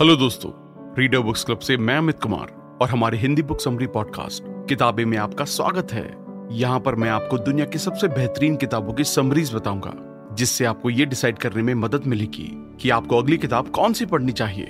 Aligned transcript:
Hello 0.00 0.14
दोस्तों 0.16 0.50
reader 0.98 1.18
books 1.18 1.44
club 1.44 1.58
से 1.58 1.76
मैं 1.76 1.96
अमित 1.98 2.18
कुमार 2.22 2.78
और 2.82 2.88
हमारे 2.88 3.18
हिंदी 3.18 3.42
बुक 3.42 3.60
समरी 3.60 3.86
पॉडकास्ट 3.86 4.42
किताबें 4.68 5.04
में 5.04 5.16
आपका 5.18 5.44
स्वागत 5.44 5.92
है। 5.92 6.04
यहाँ 6.52 6.80
पर 6.80 6.94
मैं 6.94 7.08
आपको 7.10 7.38
दुनिया 7.38 7.66
की 7.66 7.78
सबसे 7.78 8.08
बेहतरीन 8.08 8.56
किताबों 8.56 8.92
की 8.92 9.04
समरीज 9.04 9.54
बताऊँगा, 9.54 9.92
जिससे 10.34 10.64
आपको 10.64 10.90
ये 10.90 11.06
डिसाइड 11.06 11.38
करने 11.38 11.62
में 11.62 11.74
मदद 11.74 12.06
मिलेगी 12.06 12.48
कि 12.80 12.90
आपको 12.90 13.18
अगली 13.18 13.38
किताब 13.38 13.70
कौन 13.70 13.92
सी 13.92 14.06
पढ़नी 14.06 14.32
चाहिए। 14.32 14.64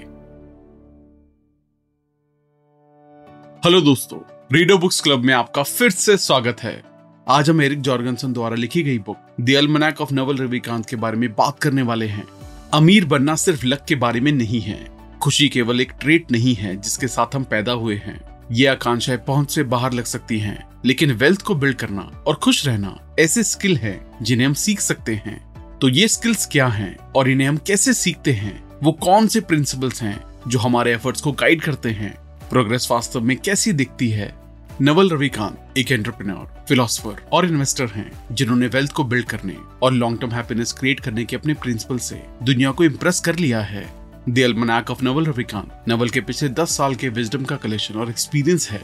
हेलो 3.64 3.80
दोस्तों 3.80 4.20
रीडर 4.52 4.74
बुक्स 4.74 5.00
क्लब 5.00 5.18
में 5.18 5.34
आपका 5.34 5.62
फिर 5.62 5.90
से 5.90 6.16
स्वागत 6.16 6.60
है। 6.60 6.82
आज 7.28 7.50
हम 7.50 7.62
एरिक 7.62 7.80
जॉर्गनसन 7.80 8.32
द्वारा 8.32 8.56
लिखी 8.56 8.82
गई 8.82 8.98
book 8.98 9.16
the 9.40 9.50
almanack 9.50 10.00
of 10.00 10.14
Naval 10.14 10.36
Ravikant 10.36 10.86
के 10.86 10.96
बारे 10.96 11.16
में 11.16 11.32
बात 11.32 11.58
करने 11.58 11.82
वाले 11.82 12.06
हैं। 12.06 12.28
अमीर 12.74 13.04
बनना 13.04 13.34
सिर्फ़ 13.34 13.66
लक 13.66 13.84
के 13.88 13.94
बारे 13.94 14.20
में 14.20 14.32
नहीं 14.32 14.60
है। 14.60 14.97
खुशी 15.22 15.48
केवल 15.48 15.80
एक 15.80 15.92
ट्रेट 16.00 16.30
नहीं 16.32 16.54
है 16.54 16.76
जिसके 16.76 17.08
साथ 17.08 17.34
हम 17.34 17.44
पैदा 17.44 17.72
हुए 17.72 17.94
हैं। 17.94 18.20
ये 18.52 18.66
आकांक्षाएँ 18.66 19.18
पहुँच 19.18 19.50
से 19.50 19.62
बाहर 19.62 19.92
लग 19.92 20.04
सकती 20.04 20.38
हैं, 20.38 20.68
लेकिन 20.86 21.12
वेल्थ 21.12 21.42
को 21.42 21.54
बिल्ड 21.54 21.76
करना 21.76 22.02
और 22.26 22.34
खुश 22.34 22.66
रहना 22.66 23.16
ऐसे 23.18 23.42
स्किल 23.42 23.76
है 23.76 24.00
जिन्हें 24.22 24.46
हम 24.46 24.54
सीख 24.54 24.80
सकते 24.80 25.14
हैं। 25.14 25.38
तो 25.78 25.88
ये 25.88 26.08
स्किल्स 26.08 26.46
क्या 26.46 26.66
हैं 26.66 26.96
और 27.16 27.28
इन्हें 27.28 27.48
हम 27.48 27.56
कैसे 27.56 27.92
सीखते 27.92 28.32
हैं? 28.32 28.62
वो 28.82 28.92
कौन 28.92 29.26
से 29.26 29.40
प्रिंसिपल्स 29.40 30.02
हैं 30.02 30.20
जो 30.48 30.58
हमारे 30.58 30.94
एफर्ट्स 30.94 31.20
को 31.20 31.32
गाइड 31.32 31.62
करते 31.62 31.90
हैं? 31.90 32.14
प्रोग्रेस 32.50 32.88
वास्तव 32.90 33.20
में 33.20 33.36
कैसी 33.36 33.72
दिखती 33.72 34.10
है? 34.10 34.34
नवल 34.80 35.10
रविकांत 35.10 35.78
एक 35.78 35.92
एंटरप्रेन्योर 35.92 36.64
फिलोसफर 36.68 37.28
और 37.32 37.46
इन्वेस्टर 37.46 37.86
हैं 37.86 38.10
जिन्होंने 38.32 38.66
वेल्थ 38.66 38.92
को 38.92 39.04
बिल्ड 39.04 39.26
करने 39.26 39.56
और 39.82 39.92
लॉन्ग 39.92 40.20
टर्म 40.20 40.30
हैप्पीनेस 40.30 40.72
क्रिएट 40.72 41.00
करने 41.00 41.24
के 41.24 41.36
अपने 41.36 41.54
प्रिंसिपल 41.54 41.98
से 41.98 42.22
दुनिया 42.42 42.70
को 42.70 42.84
इम्प्रेस 42.84 43.20
कर 43.20 43.36
लिया 43.36 43.60
है। 43.60 43.97
ऑफ़ 44.90 45.04
नवल 45.04 45.24
रविकांत 45.24 45.84
नवल 45.88 46.08
के 46.08 46.20
पिछले 46.20 46.48
दस 46.48 46.76
साल 46.76 46.94
के 46.94 47.08
विजडम 47.08 47.44
का 47.44 47.56
कलेक्शन 47.56 47.94
और 47.94 48.10
एक्सपीरियंस 48.10 48.70
है। 48.70 48.82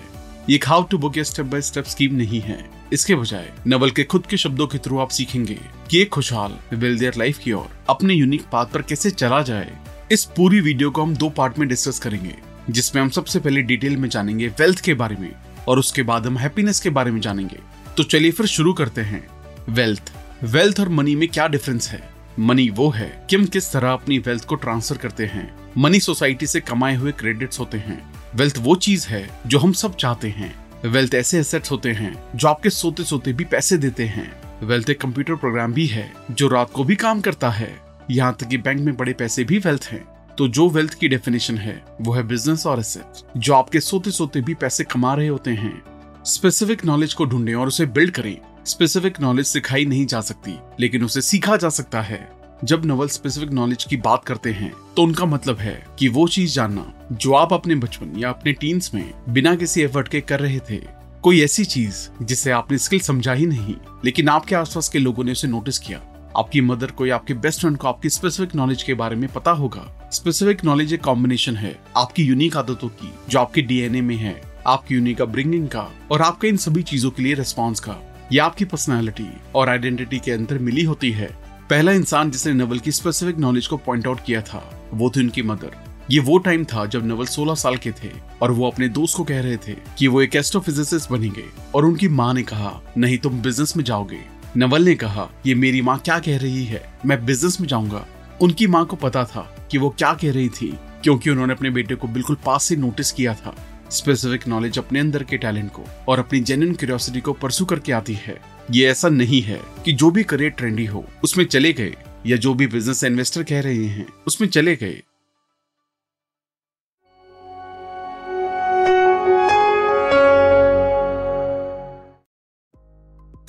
ये 0.50 0.61
हाउ 0.67 0.83
टू 0.83 0.98
बुक 0.98 1.17
या 1.17 1.23
स्टेप 1.23 1.47
बाय 1.47 1.61
स्टेप 1.61 1.84
स्कीम 1.84 2.14
नहीं 2.14 2.41
है। 2.41 2.70
इसके 2.92 3.14
बजाय 3.14 3.53
नवल 3.67 3.91
के 3.91 4.05
खुद 4.05 4.27
के 4.27 4.37
शब्दों 4.37 4.67
के 4.67 4.78
थ्रू 4.78 4.98
आप 4.98 5.09
सीखेंगे। 5.09 5.59
कि 5.91 6.00
एक 6.00 6.09
खुशहाल 6.09 6.77
वेल्दियर 6.77 7.12
लाइफ 7.19 7.39
की 7.39 7.53
ओर, 7.53 7.69
अपने 7.89 8.15
यूनिक 8.15 8.42
पाथ 8.53 8.67
पर 8.67 8.83
कैसे 8.83 9.11
चला 9.11 9.42
जाए। 9.42 9.78
इस 10.12 10.25
पूरी 10.25 10.61
वीडियो 10.61 10.91
को 10.91 11.03
हम 11.03 11.17
दो 11.17 11.28
पार्ट 11.28 11.59
में 11.59 11.69
डिस्कस 11.69 11.98
करेंगे, 11.98 12.34
जिसमें 12.70 13.03
हम 13.03 13.09
सबसे 13.09 13.41
पहले 13.41 13.62
डिटेल 13.62 13.97
में 13.97 14.09
जानेंगे 14.09 14.48
वेल्थ 14.48 14.81
के 14.81 14.95
बारे 14.95 15.17
में, 15.17 15.33
और 15.69 15.78
उसके 15.78 16.03
बाद 16.03 16.27
हम 16.27 16.39
हैप्पीनेस 16.39 16.81
के 16.81 16.91
बारे 16.91 17.11
में 17.11 17.20
जानेंगे। 17.20 17.59
तो 17.97 18.03
चलिए 18.03 18.31
फिर 18.31 18.47
शुरू 18.47 18.72
करते 18.72 19.00
हैं। 19.00 19.28
वेल्थ 19.69 20.12
वेल्थ 20.42 20.81
और 20.81 20.89
मनी 20.89 21.17
में 21.17 21.28
क्या 21.28 21.48
डिफरेंस 21.48 21.89
है? 21.89 22.14
मनी 22.39 22.69
वो 22.71 22.89
है 22.91 23.27
कि 23.31 23.37
हम 23.37 23.45
किस 23.45 23.73
तरह 23.73 23.93
अपनी 23.93 24.19
वेल्थ 24.19 24.45
को 24.45 24.55
ट्रांसफ़र 24.55 24.99
करते 24.99 25.27
हैं। 25.27 25.55
मनी 25.79 26.01
सोसाइटी 26.01 26.47
से 26.47 26.61
कमाए 26.61 26.95
हुए 26.97 27.13
क्रेडिट्स 27.13 27.61
होते 27.61 27.79
हैं। 27.79 28.15
वेल्थ 28.35 28.59
वो 28.59 28.75
चीज़ 28.75 29.07
है 29.09 29.29
जो 29.47 29.59
हम 29.59 29.73
सब 29.73 29.97
चाहते 29.97 30.29
हैं। 30.29 30.55
वेल्थ 30.85 31.15
ऐसे 31.15 31.39
एसेट्स 31.39 31.71
होते 31.71 31.91
हैं 31.91 32.15
जो 32.35 32.49
आपके 32.49 32.71
सोते 32.71 33.05
सोते 33.05 33.33
भी 33.33 33.45
पैसे 33.45 33.77
देते 33.77 34.05
हैं। 34.05 34.31
वेल्थ 34.62 34.91
एक 34.91 35.01
कंप्यूटर 35.01 35.35
प्रोग्राम 35.35 35.73
भी 35.73 35.87
है 35.87 36.12
जो 36.31 36.49
रात 36.49 36.71
को 36.71 36.85
भी 36.85 36.97
काम 36.97 37.21
करता 37.21 37.51
है। 37.51 37.73
यहाँ 38.11 38.37
तक 38.41 38.49
कि 38.49 38.59
बैंक 38.59 38.81
में 38.81 38.97
बड़े 38.97 39.12
पैसे 39.12 39.45
भी 39.45 39.59
वेल्थ 39.59 39.89
हैं। 39.93 40.05
तो 40.39 40.49
जो 40.49 40.69
वेल्थ 40.69 40.95
की 40.95 41.09
डेफिनेशन 41.09 41.59
है, 41.59 41.85
वो 42.01 42.12
है 42.12 42.23
बिज़नेस 42.23 42.67
और 42.67 42.81
एसेट 42.81 43.23
जो 43.37 43.55
आपके 43.55 43.81
सोते 43.81 44.11
सोते 44.11 44.41
भी 44.41 44.55
पैसे 44.55 44.85
कमा 44.85 45.15
रहे 45.15 45.29
होते 45.29 45.51
हैं। 45.51 45.83
स्पेसिफिक 46.25 46.85
नॉलेज 46.85 47.15
को 47.15 47.25
ढूंढें 47.25 47.55
और 47.55 47.69
उसे 47.69 47.87
बिल्ड 47.87 48.11
करें। 48.11 48.39
स्पेसिफिक 48.67 49.20
नॉलेज 49.20 49.47
सिखाई 49.47 49.84
नहीं 49.84 50.07
जा 50.07 50.20
सकती, 50.20 50.59
लेकिन 50.81 51.05
उसे 51.05 51.20
सीखा 51.20 51.57
जा 51.57 51.69
सकता 51.69 52.01
है। 52.03 52.29
जब 52.65 52.84
नवल 52.87 53.09
स्पेसिफिक 53.09 53.51
नॉलेज 53.51 53.84
की 53.84 53.97
बात 53.97 54.25
करते 54.25 54.51
हैं 54.53 54.73
तो 54.97 55.03
उनका 55.03 55.25
मतलब 55.25 55.59
है 55.59 55.75
कि 55.98 56.09
वो 56.09 56.27
चीज़ 56.29 56.55
जानना, 56.55 56.93
जो 57.12 57.33
आप 57.33 57.53
अपने 57.53 57.75
बचपन 57.75 58.12
या 58.19 58.29
अपने 58.31 58.53
टीन्स 58.53 58.95
में 58.95 59.12
बिना 59.29 59.55
किसी 59.56 59.83
एफर्ट 59.83 60.09
के 60.09 60.21
कर 60.21 60.41
रहे 60.41 60.61
थे, 60.71 60.81
कोई 61.23 61.43
ऐसी 61.43 61.65
चीज़ 61.65 62.09
जिसे 62.23 62.50
आपने 62.50 62.78
स्किल 62.78 63.00
समझा 63.00 63.33
ही 63.33 63.47
नहीं, 63.47 63.75
लेकिन 64.05 64.28
आपके 64.28 64.55
आसपास 64.55 64.88
के 64.88 64.99
लोगों 64.99 65.25
ने 65.25 65.33
उसे 65.33 65.49
नोटिस 65.49 65.78
किया। 65.78 66.00
आपकी 66.37 66.61
मदर 66.61 66.91
को 66.91 67.06
या 67.06 67.15
आपके 67.15 67.34
बेस्ट 67.34 67.61
फ्रेंड 67.61 67.77
को 67.77 67.88
आपकी 67.88 68.11
स्पेसिफिक 68.11 68.55
नॉलेज 68.55 68.83
के 68.83 68.94
बारे 68.94 69.17
में 69.17 69.28
पता 69.33 69.50
होगा। 69.50 70.11
स्पेसिफिक 70.12 70.65
नॉलेज 70.65 70.93
एक 70.94 71.03
कॉम्बिनेशन 71.03 71.56
है 71.56 71.77
आपकी 71.97 72.25
यूनिक 72.25 72.56
आदतों 72.56 72.88
की, 72.88 73.12
जो 73.28 73.38
आपके 73.38 73.62
डीएनए 73.62 74.00
में 74.00 74.17
है, 74.17 74.41
आपकी 74.67 74.94
यूनिक 74.94 75.21
अपब्रिंगिंग 75.22 75.69
का 75.69 75.88
और 76.11 76.22
आपके 76.22 76.49
इन 76.49 76.56
सभी 76.56 76.83
चीज़ों 76.83 77.11
के 77.11 77.22
लिए 77.22 77.34
रिस्पॉन्स 77.34 77.81
का। 77.81 77.97
या 78.33 78.45
आपकी 78.45 78.65
पर्सनैलिटी 78.65 79.29
और 79.55 79.69
आइडेंटिटी 79.69 80.19
के 80.19 80.33
अंदर 80.33 80.59
मिली 80.59 80.85
होती 80.85 81.11
है। 81.11 81.29
पहला 81.71 81.93
इंसान 81.93 82.31
जिसने 82.31 82.53
नवल 82.53 82.79
की 82.79 82.93
स्पेसिफिक 82.93 83.39
नॉलेज 83.39 83.67
को 83.67 83.77
पॉइंट 83.77 84.07
आउट 84.07 84.21
किया 84.27 84.41
था, 84.41 84.91
वो 84.95 85.11
थी 85.11 85.21
उनकी 85.21 85.43
मदर। 85.43 85.77
ये 86.11 86.21
वो 86.21 86.39
टाइम 86.39 86.65
था 86.65 86.87
जब 86.87 87.07
नवल 87.07 87.27
16 87.27 87.55
साल 87.55 87.77
के 87.77 87.91
थे 87.93 88.11
और 88.43 88.51
वो 88.51 88.71
अपने 88.71 88.89
दोस्त 88.89 89.17
को 89.17 89.25
कह 89.25 89.41
रहे 89.41 89.57
थे 89.57 89.73
कि 89.99 90.09
वो 90.09 90.23
एक 90.23 90.37
एस्ट्रोफिजिसिस्ट 90.37 91.11
बनेंगे 91.11 91.45
और 91.75 91.85
उनकी 91.85 92.09
माँ 92.09 92.33
ने 92.35 92.43
कहा, 92.43 92.81
नहीं, 92.99 93.19
तुम 93.19 93.41
बिज़नेस 93.43 93.77
में 93.77 93.85
जाओगे। 93.85 94.21
नवल 94.56 94.83
ने 94.83 94.95
कहा, 94.95 95.29
ये 95.47 95.55
मेरी 95.55 95.83
माँ 95.83 95.99
क्या 95.99 96.19
कह 96.19 96.39
रही 96.39 96.65
है? 96.65 96.99
मैं 97.06 97.25
बिज़नेस 97.25 97.61
में 97.61 97.69
जाऊँगा। 97.69 98.06
उनकी 98.43 98.67
माँ 98.67 98.85
को 98.87 98.97
पता 98.97 99.25
था 99.25 99.69
कि 99.71 99.79
वो 99.79 99.91
क्या 99.91 100.12
कह 100.15 100.33
रही 100.33 100.49
थी, 100.49 100.75
क्योंकि 101.03 101.31
उन्होंने 101.31 101.55
अपने 101.55 101.71
बेटे 101.71 101.95
को 101.95 102.09
बिल्कुल 102.09 102.37
पास 102.47 102.65
से 102.65 102.77
नोटिस 102.77 103.12
किया 103.12 103.35
था। 103.35 103.55
स्पेसिफिक 103.91 104.47
नॉलेज 104.49 104.78
अपने 104.78 105.00
अंदर 105.00 105.22
के 105.22 105.37
टैलेंट 105.37 105.71
को 105.72 105.84
और 106.09 106.19
अपनी 106.19 106.41
जेन्युइन 106.41 106.75
क्यूरियोसिटी 106.75 107.21
को 107.21 107.33
परसू 107.33 107.65
करके 107.65 107.93
आती 107.93 108.15
है। 108.17 108.41
ये 108.71 108.87
ऐसा 108.89 109.09
नहीं 109.09 109.41
है 109.43 109.61
कि 109.84 109.93
जो 109.93 110.11
भी 110.11 110.25
करियर 110.25 110.50
ट्रेंडी 110.50 110.84
हो, 110.87 111.05
उसमें 111.25 111.45
चले 111.47 111.72
गए 111.72 111.94
या 112.27 112.37
जो 112.37 112.55
भी 112.55 112.67
बिज़नेस 112.67 113.05
इन्वेस्टर 113.05 113.43
कह 113.43 113.61
रहे 113.61 113.84
हैं, 113.87 114.06
उसमें 114.27 114.49
चले 114.49 114.77
गए। 114.77 115.03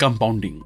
कंपाउंडिंग 0.00 0.60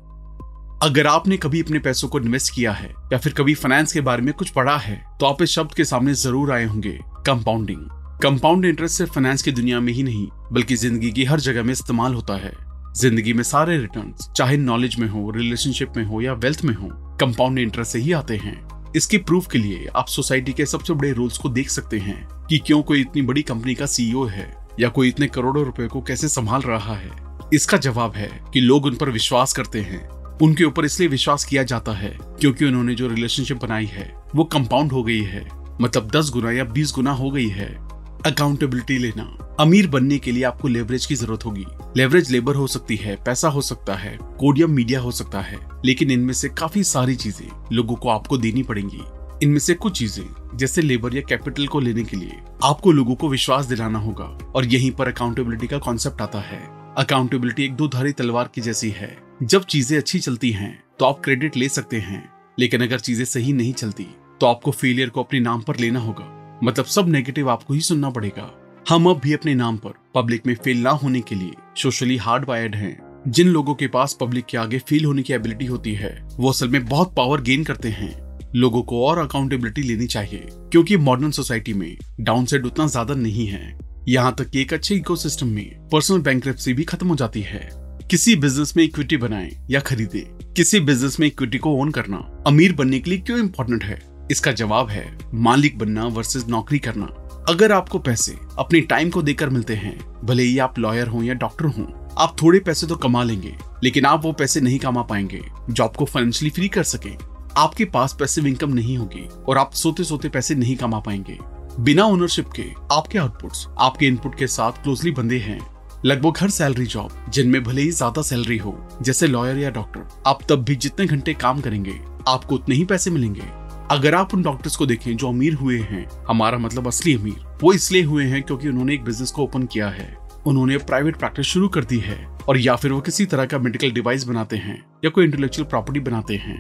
अगर 0.82 1.06
आपने 1.06 1.36
कभी 1.36 1.60
अपने 1.62 1.78
पैसों 1.78 2.08
को 2.08 2.20
इन्वेस्ट 2.20 2.54
किया 2.54 2.72
है 2.72 2.88
या 3.12 3.18
फिर 3.18 3.32
कभी 3.32 3.54
फाइनेंस 3.54 3.92
के 3.92 4.00
बारे 4.00 4.22
में 4.22 4.32
कुछ 4.34 4.50
पढ़ा 4.50 4.76
है 4.78 4.96
तो 5.20 5.26
आप 5.26 5.42
इस 5.42 5.50
शब्द 5.50 5.74
के 5.74 5.84
सामने 5.84 6.14
ज़रूर 6.16 6.52
आए 6.52 6.64
होंगे। 6.64 6.98
कंपाउंडिंग 7.26 7.88
कंपाउंड 8.22 8.64
इंटरेस्ट 8.64 8.96
सिर्फ़ 8.98 9.12
फाइनेंस 9.12 9.42
की 9.42 9.52
दुनिया 9.52 9.78
में 9.80 9.92
ही 9.92 10.02
नहीं, 10.02 10.26
बल्कि 10.52 10.76
ज़िंदगी 10.76 11.10
की 11.10 11.24
हर 11.24 11.40
जगह 11.40 11.62
में 11.62 11.72
इस्तेमाल 11.72 12.14
होता 12.14 12.34
है। 12.34 12.52
ज़िंदगी 12.96 13.32
में 13.32 13.42
सारे 13.42 13.76
रिटर्न 13.78 14.12
चाहे 14.36 14.56
नॉलेज 14.56 14.96
में 14.98 15.06
हो 15.08 15.30
रिलेशनशिप 15.30 15.92
में 15.96 16.04
हो 16.04 16.20
या 16.20 16.32
वेल्थ 16.32 16.64
में 16.64 16.74
हो 16.74 16.88
कंपाउंड 17.20 17.58
इंटरेस्ट 17.58 17.92
से 17.92 17.98
ही 17.98 18.12
आते 18.12 18.36
हैं। 18.36 18.92
इसके 18.96 19.18
प्रूफ 19.18 19.46
के 19.46 19.58
लिए 19.58 19.86
आप 19.96 20.08
सोसाइटी 20.08 20.52
के 20.52 20.66
सबसे 20.66 20.94
बड़े 20.94 21.12
रूल्स 21.12 21.38
को 21.38 21.48
देख 21.48 21.70
सकते 21.70 21.98
हैं 21.98 22.46
कि 22.46 22.58
क्यों 22.58 22.82
कोई 22.82 23.00
इतनी 23.00 23.22
बड़ी 23.22 23.42
कंपनी 23.42 23.74
का 23.74 23.86
सीईओ 23.86 24.24
है, 24.26 24.48
या 24.80 24.88
कोई 24.88 25.08
इतने 25.08 25.26
करोड़ों 25.28 25.64
रुपए 25.64 25.86
को 25.86 26.00
कैसे 26.02 26.28
संभाल 26.28 26.62
रहा 26.62 26.94
है। 26.94 27.10
इसका 27.54 27.76
जवाब 27.78 28.16
है 28.16 28.30
कि 28.52 28.60
लोग 28.60 28.86
उन 28.86 28.96
पर 28.96 29.10
विश्वास 29.10 29.52
करते 29.52 29.80
हैं। 29.80 30.08
उनके 30.38 30.64
ऊपर 30.64 30.84
इसलिए 30.84 31.08
विश्वास 31.08 31.44
किया 31.44 31.62
जाता 31.62 31.92
है 31.92 32.16
क्योंकि 32.40 32.64
उन्होंने 32.64 32.94
जो 32.94 33.08
रिलेशनशिप 33.08 33.62
बनाई 33.62 33.86
है, 33.86 34.12
वो 34.34 34.44
कंपाउंड 34.44 34.92
हो 34.92 35.02
गई 35.02 35.22
है। 35.22 35.48
मतलब 35.80 36.10
दस 36.10 36.30
गुना 36.30 36.50
या 36.52 36.64
बीस 36.64 36.92
गुना 36.94 37.12
हो 37.12 37.30
गई 37.30 37.48
है। 37.48 37.89
अकाउंटेबिलिटी 38.26 38.96
लेना। 38.98 39.24
अमीर 39.60 39.86
बनने 39.86 40.18
के 40.18 40.32
लिए 40.32 40.42
आपको 40.44 40.68
लेवरेज 40.68 41.06
की 41.06 41.14
ज़रूरत 41.14 41.44
होगी। 41.44 41.64
लेवरेज 41.96 42.30
लेबर 42.30 42.54
हो 42.54 42.66
सकती 42.66 42.96
है, 42.96 43.16
पैसा 43.16 43.48
हो 43.48 43.60
सकता 43.60 43.94
है 43.94 44.16
कोडियम 44.40 44.70
मीडिया 44.70 45.00
हो 45.00 45.10
सकता 45.10 45.40
है, 45.40 45.58
लेकिन 45.84 46.10
इनमें 46.10 46.32
से 46.32 46.48
काफ़ी 46.50 46.82
सारी 46.84 47.14
चीज़ें 47.16 47.48
लोगों 47.72 47.96
को 47.96 48.08
आपको 48.08 48.38
देनी 48.38 48.62
पड़ेंगी। 48.62 49.00
इनमें 49.42 49.58
से 49.58 49.74
कुछ 49.74 49.98
चीज़ें, 49.98 50.24
जैसे 50.54 50.82
लेबर 50.82 51.14
या 51.16 51.22
कैपिटल 51.28 51.66
को 51.66 51.80
लेने 51.80 52.02
के 52.04 52.16
लिए, 52.16 52.40
आपको 52.64 52.92
लोगों 52.92 53.14
को 53.14 53.28
विश्वास 53.28 53.66
दिलाना 53.66 53.98
होगा, 53.98 54.24
और 54.46 54.66
यहीं 54.66 54.90
पर 54.90 55.08
अकाउंटेबिलिटी 55.08 55.66
का 55.66 55.78
कॉन्सेप्ट 55.78 56.22
आता 56.22 56.40
है। 56.40 56.60
अकाउंटेबिलिटी 56.98 57.64
एक 57.64 57.74
दो 57.74 57.88
धारी 57.88 58.12
तलवार 58.12 58.50
की 58.54 58.60
जैसी 58.60 58.90
है। 58.90 59.16
जब 59.42 59.64
चीज़ें 59.64 59.96
अच्छी 59.98 60.18
चलती 60.18 60.50
हैं 60.52 60.72
तो 60.98 61.04
आप 61.04 61.20
क्रेडिट 61.24 61.56
ले 61.56 61.68
सकते 61.68 62.00
हैं, 62.00 62.28
लेकिन 62.58 62.82
अगर 62.82 62.98
चीज़ें 63.00 63.24
सही 63.24 63.52
नहीं 63.52 63.72
चलती 63.74 64.06
तो 64.40 64.46
आपको 64.46 64.70
फेलियर 64.70 65.08
को 65.08 65.22
अपने 65.22 65.40
नाम 65.40 65.60
पर 65.60 65.76
लेना 65.76 66.00
होगा। 66.00 66.24
मतलब 66.64 66.84
सब 66.84 67.08
नेगेटिव 67.08 67.50
आपको 67.50 67.74
ही 67.74 67.80
सुनना 67.80 68.10
पड़ेगा। 68.10 68.50
हम 68.88 69.06
अब 69.10 69.20
भी 69.20 69.32
अपने 69.32 69.54
नाम 69.54 69.76
पर 69.76 69.92
पब्लिक 70.14 70.46
में 70.46 70.54
फेल 70.54 70.78
ना 70.78 70.90
होने 70.90 71.20
के 71.20 71.34
लिए 71.34 71.52
सोशली 71.76 72.16
हार्ड 72.16 72.44
वायर्ड 72.44 72.74
हैं। 72.74 72.98
जिन 73.28 73.48
लोगों 73.48 73.74
के 73.74 73.86
पास 73.86 74.16
पब्लिक 74.20 74.44
के 74.44 74.58
आगे 74.58 74.78
फेल 74.78 75.04
होने 75.04 75.22
की 75.22 75.32
एबिलिटी 75.32 75.66
होती 75.66 75.94
है, 75.94 76.28
वो 76.30 76.50
असल 76.50 76.68
में 76.68 76.84
बहुत 76.84 77.14
पावर 77.16 77.40
गेन 77.40 77.64
करते 77.64 77.88
हैं। 77.88 78.14
लोगों 78.56 78.82
को 78.82 79.04
और 79.06 79.18
अकाउंटेबिलिटी 79.18 79.82
लेनी 79.82 80.06
चाहिए, 80.06 80.46
क्योंकि 80.72 80.96
मॉडर्न 80.96 81.30
सोसाइटी 81.30 81.74
में 81.74 81.96
डाउन 82.20 82.44
साइड 82.44 82.66
उतना 82.66 82.86
ज़्यादा 82.86 83.14
नहीं 83.14 83.46
है। 83.46 83.78
यहाँ 84.08 84.34
तक 84.38 84.50
कि 84.50 84.60
एक 84.60 84.72
अच्छे 84.74 84.94
इकोसिस्टम 84.94 85.48
में 85.48 85.88
पर्सनल 85.88 86.18
बैंक 86.18 86.48
भी 86.68 86.84
खत्म 86.84 87.08
हो 87.08 87.16
जाती 87.16 87.40
है। 87.40 87.68
किसी 88.10 88.34
बिज़नेस 88.36 88.72
में 88.76 88.84
इक्विटी 88.84 89.16
बनाए 89.16 89.50
या 89.70 89.80
खरीदे, 89.80 90.26
किसी 90.56 90.80
बिज़नेस 90.80 91.20
में 91.20 91.26
इक्विटी 91.26 91.58
को 91.58 91.74
ओन 91.74 91.90
करना 91.90 92.16
अमीर 92.46 92.72
बनने 92.72 92.98
के 93.00 93.10
लिए 93.10 93.18
क्यों 93.18 93.38
इम्पोर्टेंट 93.38 93.84
है? 93.84 94.09
इसका 94.30 94.52
जवाब 94.52 94.88
है 94.88 95.06
मालिक 95.34 95.78
बनना 95.78 96.06
वर्सेस 96.08 96.46
नौकरी 96.48 96.78
करना। 96.78 97.06
अगर 97.48 97.72
आपको 97.72 97.98
पैसे 97.98 98.36
अपने 98.58 98.80
टाइम 98.80 99.10
को 99.10 99.22
देकर 99.22 99.50
मिलते 99.50 99.74
हैं, 99.74 99.98
भले 100.24 100.42
ही 100.42 100.58
आप 100.58 100.78
लॉयर 100.78 101.08
हो 101.08 101.22
या 101.22 101.34
डॉक्टर 101.34 101.64
हो, 101.66 101.86
आप 102.18 102.36
थोड़े 102.42 102.58
पैसे 102.60 102.86
तो 102.86 102.96
कमा 102.96 103.22
लेंगे, 103.22 103.54
लेकिन 103.84 104.06
आप 104.06 104.24
वो 104.24 104.32
पैसे 104.32 104.60
नहीं 104.60 104.78
कमा 104.78 105.02
पाएँगे 105.02 105.42
जो 105.70 105.84
आपको 105.84 106.04
फाइनेंशियली 106.04 106.50
फ्री 106.50 106.68
कर 106.68 106.82
सके। 106.84 107.10
आपके 107.56 107.84
पास 107.86 108.16
पैसिव 108.18 108.46
इनकम 108.46 108.72
नहीं 108.72 108.96
होगी 108.98 109.28
और 109.48 109.58
आप 109.58 109.72
सोते 109.74 110.04
सोते 110.04 110.28
पैसे 110.28 110.54
नहीं 110.54 110.76
कमा 110.76 110.98
पाएँगे। 111.00 111.38
बिना 111.80 112.04
ओनरशिप 112.04 112.48
के 112.50 112.64
आपके 112.92 113.18
आउटपुट्स 113.18 113.66
आपके 113.78 114.06
इनपुट 114.06 114.34
के 114.34 114.46
साथ 114.48 114.82
क्लोजली 114.82 115.10
बंधे 115.10 115.38
हैं। 115.38 115.60
लगभग 116.04 116.38
हर 116.40 116.50
सैलरी 116.50 116.86
जॉब 116.86 117.24
जिनमें 117.28 117.62
भले 117.62 117.82
ही 117.82 117.90
ज़्यादा 117.90 118.22
सैलरी 118.22 118.56
हो, 118.58 118.76
जैसे 119.02 119.26
लॉयर 119.26 119.58
या 119.58 119.70
डॉक्टर 119.70 120.06
आप 120.26 120.42
तब 120.48 120.64
भी 120.64 120.76
जितने 120.76 121.06
घंटे 121.06 121.34
काम 121.34 121.60
करेंगे, 121.60 122.00
आपको 122.28 122.54
उतने 122.54 122.74
ही 122.74 122.84
पैसे 122.84 123.10
मिलेंगे। 123.10 123.59
अगर 123.90 124.14
आप 124.14 124.34
उन 124.34 124.42
डॉक्टर्स 124.42 124.76
को 124.76 124.86
देखें 124.86 125.16
जो 125.16 125.28
अमीर 125.28 125.54
हुए 125.54 125.78
हैं, 125.80 126.06
हमारा 126.28 126.58
मतलब 126.58 126.86
असली 126.86 127.14
अमीर, 127.14 127.44
वो 127.62 127.72
इसलिए 127.72 128.02
हुए 128.02 128.24
हैं 128.24 128.42
क्योंकि 128.42 128.68
उन्होंने 128.68 128.94
एक 128.94 129.02
बिज़नेस 129.04 129.30
को 129.30 129.42
ओपन 129.42 129.62
किया 129.64 129.88
है। 129.88 130.06
उन्होंने 130.46 130.76
प्राइवेट 130.80 131.16
प्रैक्टिस 131.16 131.46
शुरू 131.46 131.68
कर 131.68 131.84
दी 131.84 131.98
है 131.98 132.16
और 132.48 132.58
या 132.58 132.76
फिर 132.76 132.92
वो 132.92 133.00
किसी 133.00 133.26
तरह 133.26 133.46
का 133.46 133.58
मेडिकल 133.58 133.90
डिवाइस 133.90 134.24
बनाते 134.24 134.56
हैं 134.56 134.76
या 135.04 135.10
कोई 135.10 135.24
इंटेलेक्चुअल 135.24 135.68
प्रॉपर्टी 135.68 136.00
बनाते 136.00 136.36
हैं। 136.36 136.56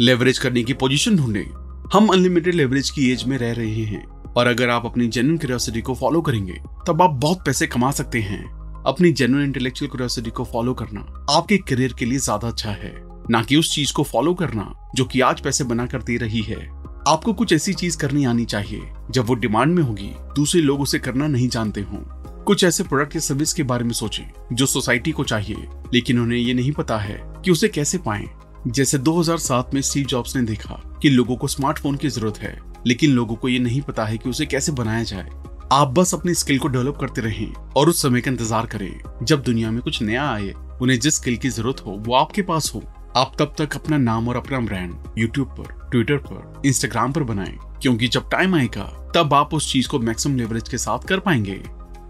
लेवरेज 0.00 0.38
करने 0.38 0.62
की 0.62 0.72
पोजीशन 0.74 1.16
ढूंढे। 1.16 1.44
हम 1.92 2.08
अनलिमिटेड 2.08 2.54
लेवरेज 2.54 2.90
की 2.90 3.10
एज 3.12 3.24
में 3.24 3.36
रह 3.38 3.52
रहे 3.52 3.84
हैं 3.84 4.04
और 4.28 4.46
अगर 4.46 4.70
आप 4.70 4.86
अपनी 4.86 5.08
जेन्युइन 5.08 5.38
क्यूरियोसिटी 5.38 5.80
को 5.80 5.94
फॉलो 5.94 6.20
करेंगे, 6.20 6.58
तब 6.86 7.02
आप 7.02 7.20
बहुत 7.22 7.44
पैसे 7.46 7.66
कमा 7.66 7.90
सकते 7.90 8.20
हैं। 8.22 8.42
अपनी 8.86 9.12
जेन्युइन 9.12 9.44
इंटेलेक्चुअल 9.44 9.90
क्यूरियोसिटी 9.90 10.30
को 10.30 10.44
फॉलो 10.44 10.74
करना 10.74 11.00
आपके 11.30 11.58
करियर 11.58 11.92
के 11.92 12.04
लिए 12.04 12.18
ज़्यादा 12.18 12.48
अच्छा 12.48 12.70
है। 12.72 13.09
ना 13.30 13.42
कि 13.42 13.56
उस 13.56 13.74
चीज़ 13.74 13.92
को 13.92 14.02
फॉलो 14.02 14.34
करना, 14.34 14.90
जो 14.94 15.04
कि 15.04 15.20
आज 15.20 15.40
पैसे 15.40 15.64
बना 15.64 15.86
कर 15.86 16.02
दे 16.02 16.16
रही 16.16 16.42
है। 16.42 16.68
आपको 17.08 17.32
कुछ 17.32 17.52
ऐसी 17.52 17.74
चीज़ 17.74 17.98
करनी 17.98 18.24
आनी 18.24 18.44
चाहिए, 18.44 18.80
जब 19.10 19.26
वो 19.26 19.34
डिमांड 19.34 19.74
में 19.74 19.82
होगी, 19.82 20.10
दूसरे 20.36 20.60
लोग 20.60 20.80
उसे 20.80 20.98
करना 20.98 21.26
नहीं 21.26 21.48
जानते 21.48 21.80
हों। 21.80 21.98
कुछ 22.44 22.64
ऐसे 22.64 22.84
प्रोडक्ट 22.84 23.14
या 23.14 23.20
सर्विस 23.20 23.52
के 23.52 23.62
बारे 23.62 23.84
में 23.84 23.92
सोचें, 23.92 24.24
जो 24.52 24.66
सोसाइटी 24.66 25.12
को 25.12 25.24
चाहिए, 25.24 25.56
लेकिन 25.94 26.20
उन्हें 26.20 26.38
ये 26.38 26.54
नहीं 26.54 26.72
पता 26.72 26.98
है 26.98 27.20
कि 27.44 27.50
उसे 27.50 27.68
कैसे 27.68 27.98
पाएँ। 27.98 28.28
जैसे 28.66 28.98
2007 28.98 29.74
में 29.74 29.80
स्टीव 29.80 30.06
जॉब्स 30.06 30.36
ने 30.36 30.42
देखा 30.42 30.98
कि 31.02 31.10
लोगों 31.10 31.36
को 31.36 31.46
स्मार्टफ़ोन 31.46 31.96
की 31.96 32.08
ज़रूरत 32.08 32.38
है, 32.38 32.58
लेकिन 32.86 33.10
लोगों 33.10 33.36
को 33.36 33.48
ये 33.48 33.58
नहीं 33.58 33.80
पता 33.80 34.04
है 34.04 34.18
कि 34.18 34.30
उसे 34.30 34.46
कैसे 34.46 34.72
बनाया 34.72 35.02
जाए। 35.02 35.30
आप 35.72 35.88
बस 35.88 36.14
अपनी 36.14 36.34
स्किल 36.34 36.58
को 36.58 36.68
डेवलप 36.68 36.96
करते 36.96 37.20
रहें 37.20 37.52
और 37.52 37.88
उस 37.88 38.02
समय 38.02 38.20
का 38.20 38.30
इंतज़ार 38.30 38.66
करें, 38.66 39.00
जब 39.22 39.42
दुनिया 39.42 39.70
में 39.70 39.82
कुछ 39.82 40.02
नया 40.02 40.30
आए, 40.30 40.54
उन्हें 40.82 41.00
जिस 41.00 41.14
स्किल 41.14 41.36
की 41.36 41.48
ज़रूरत 41.48 41.80
हो, 41.86 41.90
वो 41.90 42.14
आपके 42.14 42.42
पास 42.42 42.72
हो। 42.74 42.82
आप 43.16 43.32
तब 43.38 43.54
तक 43.58 43.74
अपना 43.76 43.96
नाम 43.98 44.28
और 44.28 44.36
अपना 44.36 44.58
ब्रांड 44.60 45.18
यूट्यूब 45.18 45.48
पर 45.50 45.88
ट्विटर 45.90 46.16
पर 46.16 46.62
इंस्टाग्राम 46.66 47.12
पर 47.12 47.22
बनाएँ, 47.22 47.56
क्योंकि 47.82 48.08
जब 48.08 48.28
टाइम 48.30 48.54
आएगा, 48.54 48.84
तब 49.14 49.34
आप 49.34 49.54
उस 49.54 49.72
चीज़ 49.72 49.88
को 49.88 49.98
मैक्सिमम 49.98 50.36
लेवरेज 50.36 50.68
के 50.68 50.78
साथ 50.78 51.06
कर 51.08 51.20
पाएँगे। 51.20 51.60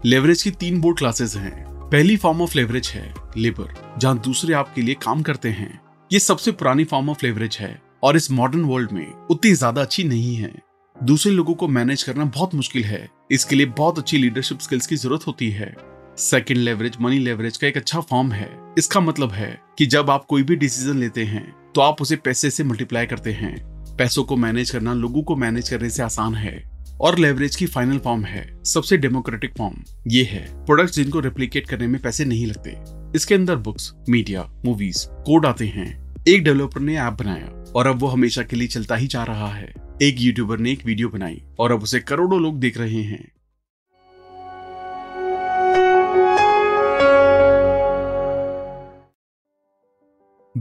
लेवरेज 0.05 0.43
की 0.43 0.51
तीन 0.51 0.79
बोर्ड 0.81 0.97
क्लासेस 0.97 1.35
हैं। 1.35 1.63
पहली 1.89 2.17
फॉर्म 2.17 2.41
ऑफ़ 2.41 2.57
लेवरेज 2.57 2.87
है 2.87 3.13
लेबर 3.37 3.73
जहाँ 3.97 4.17
दूसरे 4.19 4.53
आपके 4.53 4.81
लिए 4.81 4.95
काम 5.03 5.21
करते 5.21 5.49
हैं। 5.49 5.79
ये 6.11 6.19
सबसे 6.19 6.51
पुरानी 6.51 6.83
फॉर्म 6.83 7.09
ऑफ़ 7.09 7.25
लेवरेज 7.25 7.57
है, 7.59 7.79
और 8.03 8.15
इस 8.15 8.31
मॉडर्न 8.31 8.65
वर्ल्ड 8.65 8.91
में 8.91 9.07
उतनी 9.07 9.53
ज़्यादा 9.53 9.81
अच्छी 9.81 10.03
नहीं 10.03 10.35
है। 10.35 10.53
दूसरे 10.95 11.31
लोगों 11.31 11.53
को 11.53 11.67
मैनेज 11.67 12.03
करना 12.03 12.25
बहुत 12.25 12.55
मुश्किल 12.55 12.83
है। 12.83 13.07
इसके 13.31 13.55
लिए 13.55 13.65
बहुत 13.67 13.99
अच्छी 13.99 14.17
लीडरशिप 14.17 14.59
स्किल्स 14.59 14.87
की 14.87 14.95
ज़रूरत 14.95 15.27
होती 15.27 15.49
है। 15.51 15.75
सेकेंड 16.19 16.59
लेवरेज 16.59 16.97
मनी 17.01 17.19
लेवरेज 17.19 17.57
का 17.57 17.67
एक 17.67 17.77
अच्छा 17.77 17.99
फॉर्म 18.01 18.31
है। 18.31 18.49
इसका 18.77 18.99
मतलब 18.99 19.31
है 19.31 19.51
कि 19.81 19.85
जब 19.85 20.09
आप 20.09 20.25
कोई 20.25 20.43
भी 20.43 20.55
डिसीज़न 20.55 20.97
लेते 20.97 21.23
हैं 21.23 21.43
तो 21.75 21.81
आप 21.81 22.01
उसे 22.01 22.15
पैसे 22.15 22.49
से 22.49 22.63
मल्टीप्लाई 22.63 23.05
करते 23.05 23.31
हैं। 23.33 23.53
पैसों 23.97 24.23
को 24.23 24.35
मैनेज 24.35 24.69
करना 24.69 24.93
लोगों 24.93 25.23
को 25.23 25.35
मैनेज 25.35 25.69
करने 25.69 25.89
से 25.89 26.03
आसान 26.03 26.35
है 26.35 26.53
और 27.01 27.17
लेवरेज 27.19 27.55
की 27.55 27.65
फाइनल 27.65 27.97
फॉर्म 27.97 28.25
है, 28.25 28.63
सबसे 28.63 28.97
डेमोक्रेटिक 28.97 29.57
फॉर्म 29.57 29.81
ये 30.07 30.23
है 30.23 30.45
प्रोडक्ट्स 30.65 30.95
जिनको 30.95 31.19
रेप्लिकेट 31.19 31.69
करने 31.69 31.87
में 31.87 31.99
पैसे 32.01 32.25
नहीं 32.25 32.45
लगते। 32.47 32.77
इसके 33.17 33.35
अंदर 33.35 33.55
बुक्स 33.57 33.91
मीडिया 34.09 34.47
मूवीज़ 34.65 35.05
कोड 35.25 35.45
आते 35.45 35.67
हैं। 35.67 35.89
एक 36.27 36.43
डेवलपर 36.43 36.81
ने 36.81 36.97
ऐप 36.97 37.13
बनाया 37.13 37.63
और 37.75 37.87
अब 37.87 37.99
वो 37.99 38.07
हमेशा 38.07 38.43
के 38.43 38.55
लिए 38.55 38.67
चलता 38.67 38.95
ही 38.95 39.07
जा 39.07 39.23
रहा 39.23 39.47
है। 39.47 39.73
एक 40.01 40.21
यूट्यूबर 40.21 40.59
ने 40.59 40.71
एक 40.71 40.85
वीडियो 40.85 41.09
बनाई 41.09 41.41
और 41.59 41.71
अब 41.71 41.83
उसे 41.83 41.99
करोड़ों 42.01 42.41
लोग 42.41 42.59
देख 42.59 42.77
रहे 42.77 43.01
हैं। 43.03 43.27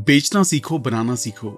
बेचना 0.00 0.42
सीखो, 0.42 0.78
बनाना 0.78 1.14
सीखो। 1.14 1.48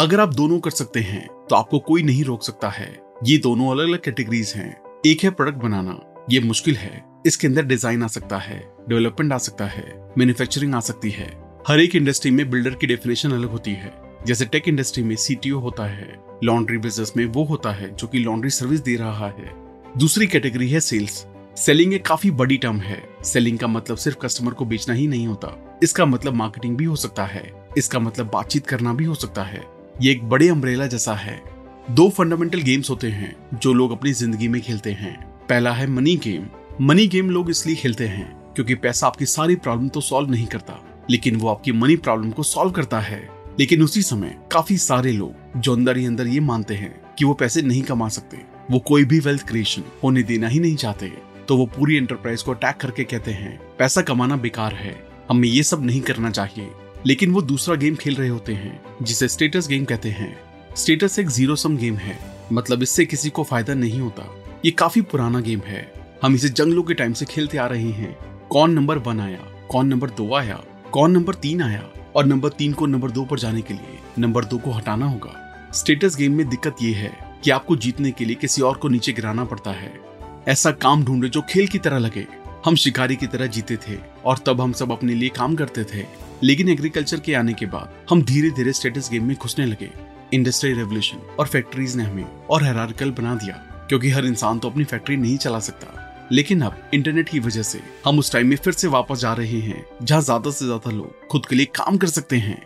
अगर 0.00 0.20
आप 0.20 0.34
दोनों 0.34 0.58
कर 0.60 0.70
सकते 0.70 1.00
हैं 1.00 1.26
तो 1.46 1.56
आपको 1.56 1.78
कोई 1.78 2.02
नहीं 2.02 2.24
रोक 2.24 2.42
सकता 2.42 2.68
है। 2.68 2.88
ये 3.24 3.36
दोनों 3.38 3.70
अलग 3.70 3.88
अलग 3.88 4.00
कैटेगरीज 4.02 4.52
हैं। 4.56 4.70
एक 5.06 5.22
है 5.24 5.30
प्रोडक्ट 5.30 5.58
बनाना। 5.58 5.98
ये 6.30 6.40
मुश्किल 6.40 6.76
है। 6.76 7.04
इसके 7.26 7.46
अंदर 7.46 7.64
डिज़ाइन 7.64 8.02
आ 8.02 8.06
सकता 8.06 8.38
है 8.38 8.58
डेवलपमेंट 8.88 9.32
आ 9.32 9.38
सकता 9.38 9.66
है 9.66 9.86
मैन्युफैक्चरिंग 10.18 10.74
आ 10.74 10.80
सकती 10.80 11.10
है। 11.10 11.28
हर 11.68 11.80
एक 11.80 11.96
इंडस्ट्री 11.96 12.30
में 12.30 12.48
बिल्डर 12.50 12.74
की 12.74 12.86
डेफिनेशन 12.86 13.32
अलग 13.32 13.50
होती 13.50 13.72
है। 13.72 13.92
जैसे 14.26 14.44
टेक 14.44 14.68
इंडस्ट्री 14.68 15.02
में 15.02 15.16
सीटीओ 15.16 15.58
होता 15.58 15.86
है 15.86 16.08
लॉन्ड्री 16.44 16.78
बिज़नेस 16.78 17.12
में 17.16 17.24
वो 17.26 17.44
होता 17.44 17.72
है, 17.72 17.94
जो 17.94 18.06
कि 18.06 18.18
लॉन्ड्री 18.18 18.50
सर्विस 18.50 18.80
दे 18.80 18.96
रहा 18.96 19.28
है। 19.28 19.52
दूसरी 19.98 20.26
कैटेगरी 20.26 20.70
है 20.70 20.80
सेल्स 20.80 21.26
सेलिंग 21.58 21.94
एक 21.94 22.06
काफ़ी 22.06 22.30
बड़ी 22.30 22.56
टर्म 22.56 22.76
है। 22.76 23.02
सेलिंग 23.24 23.58
का 23.58 23.66
मतलब 23.66 23.96
सिर्फ़ 23.96 24.18
कस्टमर 24.18 24.52
को 24.52 24.64
बेचना 24.64 24.94
ही 24.94 25.06
नहीं 25.06 25.26
होता। 25.26 25.80
इसका 25.82 26.04
मतलब 26.06 26.34
मार्केटिंग 26.34 26.76
भी 26.76 26.84
हो 26.84 26.96
सकता 26.96 27.24
है। 27.24 27.70
इसका 27.78 27.98
मतलब 27.98 28.26
बातचीत 28.26 28.66
करना 28.66 28.92
भी 28.92 29.04
हो 29.04 29.14
सकता 29.14 29.42
है। 29.42 29.64
ये 30.02 30.12
एक 30.12 30.28
बड़े 30.28 30.48
अम्ब्रेला 30.48 30.86
जैसा 30.86 31.14
है। 31.14 31.42
दो 31.90 32.08
फंडामेंटल 32.08 32.60
गेम्स 32.60 32.90
होते 32.90 33.08
हैं, 33.08 33.36
जो 33.54 33.72
लोग 33.72 33.92
अपनी 33.92 34.12
ज़िंदगी 34.12 34.48
में 34.48 34.60
खेलते 34.62 34.92
हैं। 34.92 35.16
पहला 35.48 35.72
है 35.72 35.86
मनी 35.86 36.16
गेम 36.16 36.46
मनी 36.80 37.06
गेम 37.06 37.30
लोग 37.30 37.50
इसलिए 37.50 37.76
खेलते 37.76 38.06
हैं, 38.06 38.52
क्योंकि 38.54 38.74
पैसा 38.74 39.06
आपकी 39.06 39.26
सारी 39.26 39.56
प्रॉब्लम 39.56 39.88
तो 39.88 40.00
सॉल्व 40.00 40.30
नहीं 40.30 40.46
करता, 40.46 40.80
लेकिन 41.10 41.36
वो 41.36 41.48
आपकी 41.48 41.72
मनी 41.72 41.96
प्रॉब्लम 41.96 42.30
को 42.30 42.42
सॉल्व 42.42 42.70
करता 42.70 43.00
है। 43.00 43.28
लेकिन 43.60 43.82
उसी 43.82 44.02
समय 44.02 44.36
काफ़ी 44.52 44.78
सारे 44.78 45.12
लोग, 45.12 45.60
जो 45.60 45.72
अंदर 45.72 45.96
ही 45.96 46.06
अंदर 46.06 46.26
ये 46.26 46.40
मानते 46.40 46.74
हैं, 46.74 47.00
कि 47.18 47.24
वो 47.24 47.34
पैसे 47.34 47.62
नहीं 47.62 47.82
कमा 47.82 48.08
सकते। 48.08 48.58
वो 48.70 48.78
कोई 48.78 49.04
भी 49.04 49.20
वेल्थ 49.20 49.48
क्रिएशन 49.48 49.82
होने 50.02 50.22
देना 50.22 50.48
ही 50.48 50.60
नहीं 50.60 50.76
चाहते। 50.76 51.12
तो 51.48 51.56
वो 51.56 51.66
पूरी 51.66 51.96
एंटरप्राइज 51.96 52.42
को 52.42 52.50
अटैक 52.50 52.76
करके 52.76 53.04
कहते 53.04 53.30
हैं, 53.30 53.60
पैसा 53.78 54.02
कमाना 54.02 54.36
बेकार 54.36 54.74
है, 54.74 55.06
हमें 55.28 55.48
ये 55.48 55.62
सब 55.62 55.84
नहीं 55.84 56.00
करना 56.00 56.30
चाहिए। 56.30 56.70
लेकिन 57.06 57.32
वो 57.32 57.42
दूसरा 57.42 57.74
गेम 57.74 57.94
खेल 57.94 58.14
रहे 58.14 58.28
होते 58.28 58.54
हैं, 58.54 58.82
जिसे 59.02 59.28
स्टेटस 59.28 59.68
गेम 59.68 59.84
कहते 59.84 60.08
हैं। 60.08 60.40
स्टेटस 60.76 61.18
एक 61.18 61.28
ज़ीरो 61.28 61.56
सम 61.56 61.76
गेम 61.76 61.96
है 61.96 62.18
मतलब 62.52 62.82
इससे 62.82 63.06
किसी 63.06 63.30
को 63.30 63.42
फ़ायदा 63.42 63.74
नहीं 63.74 64.00
होता। 64.00 64.44
ये 64.64 64.70
काफ़ी 64.70 65.00
पुराना 65.00 65.40
गेम 65.40 65.60
है। 65.60 65.92
हम 66.22 66.34
इसे 66.34 66.48
जंगलों 66.48 66.82
के 66.82 66.94
टाइम 66.94 67.12
से 67.12 67.24
खेलते 67.24 67.58
आ 67.58 67.66
रहे 67.66 67.90
हैं। 67.90 68.18
कौन 68.50 68.72
नंबर 68.72 68.98
वन 68.98 69.20
आया? 69.20 69.40
कौन 69.70 69.86
नंबर 69.86 70.10
दो 70.10 70.34
आया? 70.34 70.62
कौन 70.92 71.10
नंबर 71.10 71.34
तीन 71.34 71.62
आया? 71.62 71.88
और 72.16 72.26
नंबर 72.26 72.48
तीन 72.48 72.72
को 72.72 72.86
नंबर 72.86 73.10
दो 73.10 73.24
पर 73.24 73.38
जाने 73.38 73.62
के 73.62 73.74
लिए 73.74 73.98
नंबर 74.18 74.44
दो 74.44 74.58
को 74.58 74.70
हटाना 74.70 75.06
होगा। 75.06 75.70
स्टेटस 75.74 76.16
गेम 76.16 76.32
में 76.32 76.48
दिक्कत 76.48 76.76
ये 76.82 76.92
है 76.92 77.40
कि 77.44 77.50
आपको 77.50 77.76
जीतने 77.76 78.10
के 78.10 78.24
लिए 78.24 78.34
किसी 78.34 78.62
और 78.62 78.76
को 78.76 78.88
नीचे 78.88 79.12
गिराना 79.12 79.44
पड़ता 79.44 79.70
है। 79.70 80.07
ऐसा 80.48 80.70
काम 80.72 81.04
ढूंढे 81.04 81.28
जो 81.28 81.42
खेल 81.50 81.66
की 81.66 81.78
तरह 81.78 81.98
लगे। 81.98 82.26
हम 82.64 82.74
शिकारी 82.74 83.16
की 83.16 83.26
तरह 83.26 83.46
जीते 83.46 83.76
थे 83.78 83.96
और 84.24 84.38
तब 84.38 84.60
हम 84.60 84.72
सब 84.72 84.92
अपने 84.92 85.14
लिए 85.14 85.28
काम 85.28 85.54
करते 85.56 85.84
थे। 85.84 86.04
लेकिन 86.42 86.68
एग्रीकल्चर 86.68 87.20
के 87.20 87.34
आने 87.34 87.52
के 87.52 87.66
बाद 87.66 87.94
हम 88.10 88.22
धीरे 88.22 88.50
धीरे 88.50 88.72
स्टेटस 88.72 89.10
गेम 89.12 89.24
में 89.24 89.36
घुसने 89.36 89.66
लगे। 89.66 89.90
इंडस्ट्रियल 90.34 90.76
रेवोल्यूशन 90.76 91.18
और 91.38 91.46
फैक्ट्रीज 91.46 91.96
ने 91.96 92.04
हमें 92.04 92.24
और 92.24 92.64
हेरारिकल 92.64 93.10
बना 93.10 93.34
दिया, 93.34 93.54
क्योंकि 93.88 94.10
हर 94.10 94.26
इंसान 94.26 94.58
तो 94.58 94.70
अपनी 94.70 94.84
फैक्ट्री 94.84 95.16
नहीं 95.16 95.36
चला 95.38 95.58
सकता। 95.60 96.28
लेकिन 96.32 96.60
अब 96.60 96.90
इंटरनेट 96.94 97.28
की 97.28 97.40
वजह 97.40 97.62
से 97.62 97.80
हम 98.04 98.18
उस 98.18 98.32
टाइम 98.32 98.46
में 98.46 98.56
फिर 98.56 98.72
से 98.72 98.88
वापस 98.88 99.18
जा 99.18 99.32
रहे 99.32 99.60
हैं, 99.60 99.84
जहाँ 100.02 100.22
ज़्यादा 100.22 100.50
से 100.50 100.64
ज़्यादा 100.64 100.90
लोग 100.90 101.26
खुद 101.28 101.46
के 101.46 101.56
लिए 101.56 101.66
काम 101.76 101.96
कर 101.96 102.06
सकते 102.08 102.36
हैं। 102.38 102.60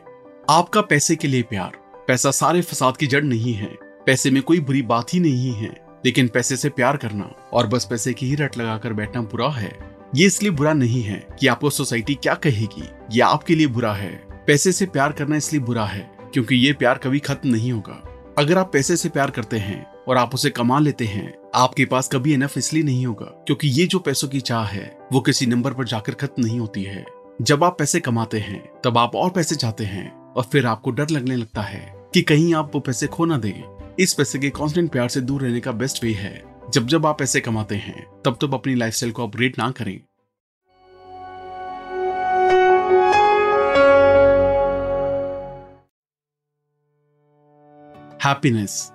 आपका 0.51 0.81
पैसे 0.83 1.17
के 1.17 1.29
लिए 1.29 1.43
प्यार, 1.43 1.73
पैसा 2.09 2.31
सारे 2.33 2.63
फसाद 2.63 2.97
की 2.97 3.07
जड़ 3.07 3.23
नहीं 3.25 3.55
है, 3.55 3.77
पैसे 4.07 4.31
में 4.31 4.43
कोई 4.43 4.61
बुरी 4.61 4.83
बात 4.85 5.15
ही 5.15 5.21
नहीं 5.21 5.53
है। 5.55 5.71
लेकिन 6.05 6.29
पैसे 6.29 6.57
से 6.57 6.69
प्यार 6.69 6.97
करना 6.97 7.31
और 7.53 7.67
बस 7.67 7.85
पैसे 7.85 8.13
की 8.13 8.27
ही 8.27 8.35
रट 8.35 8.59
लगाकर 8.59 8.93
बैठना 8.93 9.23
बुरा 9.23 9.49
है। 9.49 9.79
ये 10.15 10.27
इसलिए 10.27 10.51
बुरा 10.51 10.73
नहीं 10.73 11.03
है 11.03 11.27
कि 11.41 11.47
आपको 11.47 11.71
सोसाइटी 11.71 12.15
क्या 12.15 12.35
कहेगी। 12.35 12.89
ये 13.13 13.21
आपके 13.21 13.55
लिए 13.55 13.67
बुरा 13.67 13.93
है। 13.93 14.17
पैसे 14.47 14.73
से 14.73 14.87
प्यार 14.87 15.13
करना 15.13 15.37
इसलिए 15.37 15.63
बुरा 15.63 15.85
है 15.85 16.11
क्योंकि 16.33 16.55
ये 16.55 16.73
प्यार 16.73 16.99
कभी 16.99 17.19
खत्म 17.19 17.49
नहीं 17.49 17.73
होगा। 17.73 18.09
अगर 18.39 18.59
आप 18.59 18.71
पैसे 18.73 18.97
से 18.97 19.09
प्यार 19.09 19.31
करते 19.31 19.57
हैं 19.57 19.87
और 20.09 20.17
आप 20.17 20.35
उसे 20.35 20.51
कमा 20.51 20.79
लेते 20.79 21.05
हैं, 21.05 21.35
आपके 21.55 21.85
पास 21.85 22.09
कभी 22.09 22.35
इनफ 22.35 22.59
इसलिए 22.59 22.83
नहीं 22.83 23.07
होगा 23.07 23.25
क्योंकि 23.25 23.69
ये 23.69 23.87
जो 23.87 23.99
पैसों 23.99 24.29
की 24.29 24.41
चाह 24.41 24.65
है, 24.65 24.99
वो 25.13 25.21
किसी 25.21 25.47
नंबर 25.47 25.73
पर 25.73 25.85
जाकर 25.85 26.13
खत्म 26.13 26.45
नहीं 26.45 26.61
होती 26.61 26.83
है। 26.83 27.05
जब 27.43 27.65
आप 27.65 27.79
पैसे 27.79 28.01
कमाते 28.01 28.39
हैं, 28.39 28.71
तब 28.85 28.99
आप 28.99 29.15
और 29.15 29.31
पैसे 29.31 29.55
चाहते 29.55 29.85
हैं 29.85 30.33
और 30.33 30.43
फिर 30.43 30.67
आपको 30.67 30.91
डर 30.91 31.11
लगने 31.11 31.37
लगता 31.37 31.63
है 31.63 31.95
कि 32.15 32.23
कहीं 32.23 32.55
आप 32.55 32.71
वो 32.75 32.81
पैसे 32.81 33.07
खो 33.07 33.25
ना 33.25 33.39
दें। 33.39 33.72
इस 33.99 34.15
पैसे 34.15 34.39
के 34.39 34.51
कांस्टेंट 34.51 34.93
प्यार 34.93 35.09
से 35.09 35.21
दूर 35.21 35.43
रहने 35.43 35.61
का 35.61 35.73
बेस्ट 35.73 36.05
वे 36.05 36.13
है। 36.13 36.45
जब 36.71 36.87
जब 36.87 37.07
आप 37.07 37.19
पैसे 37.19 37.41
कमाते 37.41 37.75
हैं, 37.75 38.23
तब 38.25 38.39
तब 38.43 38.55
अपनी 38.55 38.75
लाइफस्टाइल 38.75 39.13
को 39.13 39.23
अपग्रेड 39.23 39.55
ना 39.59 39.71
करें। 39.71 40.01
हैप्पीनेस 48.25 48.93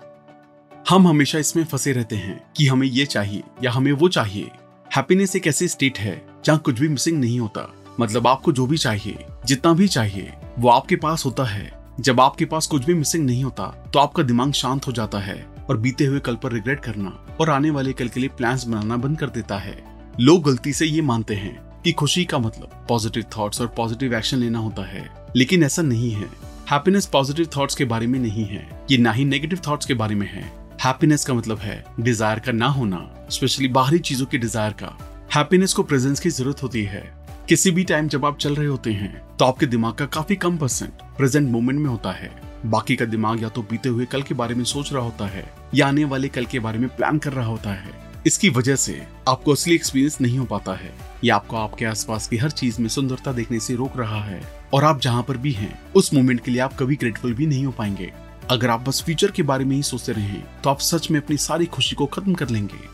हम 0.89 1.07
हमेशा 1.07 1.39
इसमें 1.39 1.63
फंसे 1.63 1.91
रहते 1.91 2.15
हैं 2.15 2.51
कि 2.57 2.67
हमें 2.67 2.87
ये 2.87 3.05
चाहिए 3.05 3.43
या 3.63 3.71
हमें 3.71 3.91
वो 3.91 4.07
चाहिए। 4.07 4.51
हैप्पीनेस 4.95 5.35
एक 5.35 5.47
ऐसी 5.47 5.67
स्टेट 5.67 5.99
है 5.99 6.27
जहाँ 6.45 6.59
कुछ 6.59 6.79
भी 6.79 6.89
मिसिंग 6.89 7.19
नहीं 7.19 7.39
होता। 7.39 7.75
मतलब 7.99 8.27
आपको 8.27 8.51
जो 8.51 8.67
भी 8.67 8.77
चाहिए, 8.77 9.25
जितना 9.45 9.73
भी 9.73 9.87
चाहिए, 9.87 10.33
वो 10.59 10.69
आपके 10.69 10.95
पास 10.95 11.25
होता 11.25 11.43
है। 11.43 11.76
जब 11.97 12.19
आपके 12.21 12.45
पास 12.45 12.67
कुछ 12.67 12.85
भी 12.85 12.93
मिसिंग 12.93 13.25
नहीं 13.25 13.43
होता 13.43 13.65
तो 13.93 13.99
आपका 13.99 14.23
दिमाग 14.23 14.51
शांत 14.53 14.87
हो 14.87 14.91
जाता 14.91 15.19
है 15.19 15.35
और 15.69 15.77
बीते 15.77 16.05
हुए 16.05 16.19
कल 16.19 16.35
पर 16.35 16.51
रिग्रेट 16.51 16.79
करना 16.79 17.09
और 17.39 17.49
आने 17.49 17.69
वाले 17.69 17.93
कल 17.93 18.07
के 18.07 18.19
लिए 18.19 18.29
प्लान्स 18.29 18.65
बनाना 18.65 18.97
बंद 18.97 19.19
कर 19.19 19.29
देता 19.29 19.57
है। 19.57 19.77
लोग 20.19 20.43
गलती 20.43 20.73
से 20.73 20.85
ये 20.85 21.01
मानते 21.03 21.35
हैं 21.35 21.81
कि 21.83 21.91
खुशी 21.91 22.25
का 22.25 22.37
मतलब 22.39 22.85
पॉजिटिव 22.89 23.25
थॉट्स 23.37 23.61
और 23.61 23.67
पॉजिटिव 23.67 24.13
एक्शन 24.15 24.37
लेना 24.37 24.59
होता 24.59 24.85
है, 24.85 25.09
लेकिन 25.35 25.63
ऐसा 25.63 25.81
नहीं 25.81 26.11
है। 26.11 26.29
हैप्पीनेस 26.71 27.05
पॉजिटिव 27.05 27.49
थॉट्स 27.57 27.75
के 27.75 27.85
बारे 27.85 28.07
में 28.07 28.19
नहीं 28.19 28.45
है, 28.45 28.67
ये 28.91 28.97
ना 28.97 29.11
ही 29.11 29.25
नेगेटिव 29.25 29.59
थॉट्स 29.67 29.85
के 29.85 29.93
बारे 29.93 30.15
में 30.15 30.27
है। 30.27 30.43
हैप्पीनेस 30.83 31.25
का 31.25 31.33
मतलब 31.33 31.59
है 31.59 31.83
डिज़ायर 31.99 32.39
का 32.39 32.51
ना 32.51 32.67
होना 32.69 33.27
स्पेशली 33.31 33.67
बाहरी 33.69 33.99
चीज़ों 33.99 34.25
की 34.25 34.37
डिज़ायर 34.37 34.73
का। 34.73 34.97
हैप्पीनेस 35.35 35.73
को 35.73 35.83
प्रेजेंस 35.83 36.19
की 36.19 36.29
ज़रूरत 36.29 36.63
होती 36.63 36.83
है। 36.83 37.16
किसी 37.49 37.71
भी 37.71 37.83
टाइम 37.83 38.07
जब 38.07 38.25
आप 38.25 38.37
चल 38.37 38.55
रहे 38.55 38.67
होते 38.67 38.91
हैं 38.91 39.37
तो 39.37 39.45
आपके 39.45 39.65
दिमाग 39.65 39.93
का 39.93 40.05
काफ़ी 40.05 40.35
कम 40.35 40.57
परसेंट 40.57 41.01
प्रेजेंट 41.17 41.49
मोमेंट 41.51 41.79
में 41.79 41.89
होता 41.89 42.11
है। 42.11 42.29
बाकी 42.65 42.95
का 42.95 43.05
दिमाग 43.05 43.43
या 43.43 43.49
तो 43.49 43.61
बीते 43.61 43.89
हुए 43.89 44.05
कल 44.05 44.21
के 44.21 44.33
बारे 44.33 44.55
में 44.55 44.63
सोच 44.63 44.91
रहा 44.93 45.03
होता 45.03 45.25
है, 45.25 45.45
या 45.75 45.87
आने 45.87 46.03
वाले 46.03 46.27
कल 46.27 46.45
के 46.45 46.59
बारे 46.59 46.79
में 46.79 46.89
प्लान 46.89 47.17
कर 47.17 47.33
रहा 47.33 47.45
होता 47.45 47.73
है। 47.73 47.91
इसकी 48.25 48.49
वजह 48.49 48.75
से 48.75 49.01
आपको 49.27 49.51
असली 49.51 49.75
एक्सपीरियंस 49.75 50.19
नहीं 50.21 50.37
हो 50.37 50.45
पाता 50.45 50.73
है, 50.73 50.91
या 51.23 51.35
आपको 51.35 51.57
आपके 51.57 51.85
आसपास 51.85 52.27
की 52.27 52.37
हर 52.37 52.51
चीज़ 52.51 52.81
में 52.81 52.89
सुंदरता 52.89 53.33
देखने 53.33 53.59
से 53.59 53.75
रोक 53.75 53.97
रहा 53.97 54.21
है, 54.23 54.41
और 54.73 54.83
आप 54.83 54.99
जहाँ 55.01 55.23
पर 55.23 55.37
भी 55.37 55.51
हैं, 55.51 55.73
उस 55.95 56.13
मोमेंट 56.13 56.43
के 56.45 56.51
लिए 56.51 56.61
आप 56.61 56.75
कभी 56.79 56.95
ग्रेटफुल 56.95 57.33
भी 57.33 57.47
नहीं 57.47 57.65
हो 57.65 57.71
पाएँगे। 57.71 58.11
अगर 58.49 58.69
आप 58.69 58.87
बस 58.89 59.01
फ्यूचर 59.03 59.31
के 59.31 59.43
बारे 59.43 59.65
में 59.65 59.75
ही 59.75 59.81
सोचते 59.83 60.11
रहे 60.11 60.41
तो 60.63 60.69
आप 60.69 60.79
सच 60.81 61.09
में 61.11 61.19
अपनी 61.19 61.37
सारी 61.37 61.65
खुशी 61.67 61.95
को 61.95 62.05
खत्म 62.07 62.33
कर 62.33 62.49
लेंगे। 62.49 62.85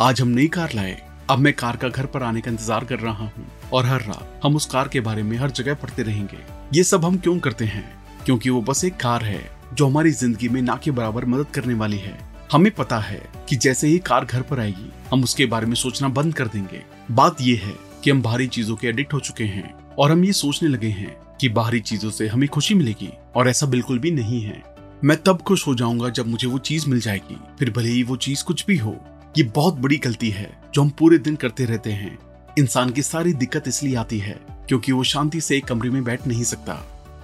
आज 0.00 0.20
हम 0.20 0.28
नई 0.30 0.48
कार 0.48 0.74
लाए, 0.74 1.00
अब 1.30 1.38
मैं 1.38 1.52
कार 1.54 1.76
का 1.76 1.88
घर 1.88 2.06
पर 2.06 2.22
आने 2.22 2.40
का 2.40 2.50
इंतज़ार 2.50 2.84
कर 2.84 2.98
रहा 2.98 3.24
हूँ। 3.26 3.46
और 3.72 3.86
हर 3.86 4.00
रात 4.00 4.40
हम 4.44 4.56
उस 4.56 4.66
कार 4.66 4.88
के 4.88 5.00
बारे 5.00 5.22
में 5.22 5.36
हर 5.36 5.50
जगह 5.50 5.74
पढ़ते 5.74 6.02
रहेंगे। 6.02 6.38
ये 6.74 6.84
सब 6.84 7.04
हम 7.04 7.18
क्यों 7.18 7.38
करते 7.38 7.64
हैं? 7.64 8.02
क्योंकि 8.24 8.50
वो 8.50 8.62
बस 8.62 8.84
एक 8.84 8.96
कार 8.96 9.24
है, 9.24 9.50
जो 9.74 9.86
हमारी 9.86 10.10
ज़िंदगी 10.10 10.48
में 10.48 10.62
ना 10.62 10.76
के 10.76 10.90
बराबर 10.90 11.24
मदद 11.24 11.46
करने 11.46 11.74
वाली 11.74 11.98
है। 11.98 12.18
हमें 12.52 12.72
पता 12.72 12.98
है 12.98 13.22
कि 13.48 13.56
जैसे 13.56 13.88
ही 13.88 13.98
कार 13.98 14.24
घर 14.24 14.42
पर 14.42 14.60
आएगी, 14.60 14.92
हम 15.12 15.24
उसके 15.24 15.46
बारे 15.46 15.66
में 15.66 15.74
सोचना 15.74 16.08
बंद 16.08 16.34
कर 16.34 16.46
देंगे। 16.46 16.82
बात 17.10 17.40
यह 17.40 17.60
है 17.64 17.74
कि 18.04 18.10
हम 18.10 18.22
बाहरी 18.22 18.46
चीज़ों 18.46 18.76
के 18.76 18.88
एडिक्ट 18.88 19.14
हो 19.14 19.20
चुके 19.20 19.44
हैं, 19.44 19.74
और 19.98 20.12
हम 20.12 20.24
ये 20.24 20.32
सोचने 20.32 20.68
लगे 20.68 20.88
हैं 20.88 21.16
कि 21.40 21.48
बाहरी 21.48 21.80
चीज़ों 21.80 22.10
से 22.10 22.28
हमें 22.28 22.48
खुशी 22.48 22.74
मिलेगी, 22.74 23.10
और 23.34 23.48
ऐसा 23.48 23.66
बिल्कुल 23.66 23.98
भी 23.98 24.10
नहीं 24.10 24.42
है। 24.42 24.62
मैं 25.04 25.16
तब 25.22 25.38
खुश 25.38 25.66
हो 25.66 25.74
जाऊँगा 25.74 26.08
जब 26.08 26.26
मुझे 26.26 26.48
वो 26.48 26.58
चीज़ 26.58 26.88
मिल 26.88 27.00
जाएगी। 27.00 27.36
फिर 27.58 27.70
भले 27.70 27.88
ही 27.88 28.02
वो 28.02 28.16
चीज़ 28.16 28.44
कुछ 28.44 28.66
भी 28.66 28.76
हो, 28.76 28.96
ये 29.38 29.44
बहुत 29.44 29.74
बड़ी 29.74 29.96
गलती 29.96 30.30
है, 30.30 30.60
जो 30.74 30.82
हम 30.82 30.90
पूरे 30.90 31.18
दिन 31.18 31.36
करते 31.36 31.64
रहते 31.64 31.92
हैं। 31.92 32.18
इंसान 32.58 32.90
की 32.90 33.02
सारी 33.02 33.32
दिक्कत 33.32 33.68
इसलिए 33.68 33.94
आती 33.96 34.18
है 34.18 34.38
क्योंकि 34.68 34.92
वो 34.92 35.02
शांति 35.04 35.40
से 35.40 35.56
एक 35.56 35.64
कमरे 35.64 35.90
में 35.90 36.02
बैठ 36.04 36.26
नहीं 36.26 36.44
सकता। 36.44 36.74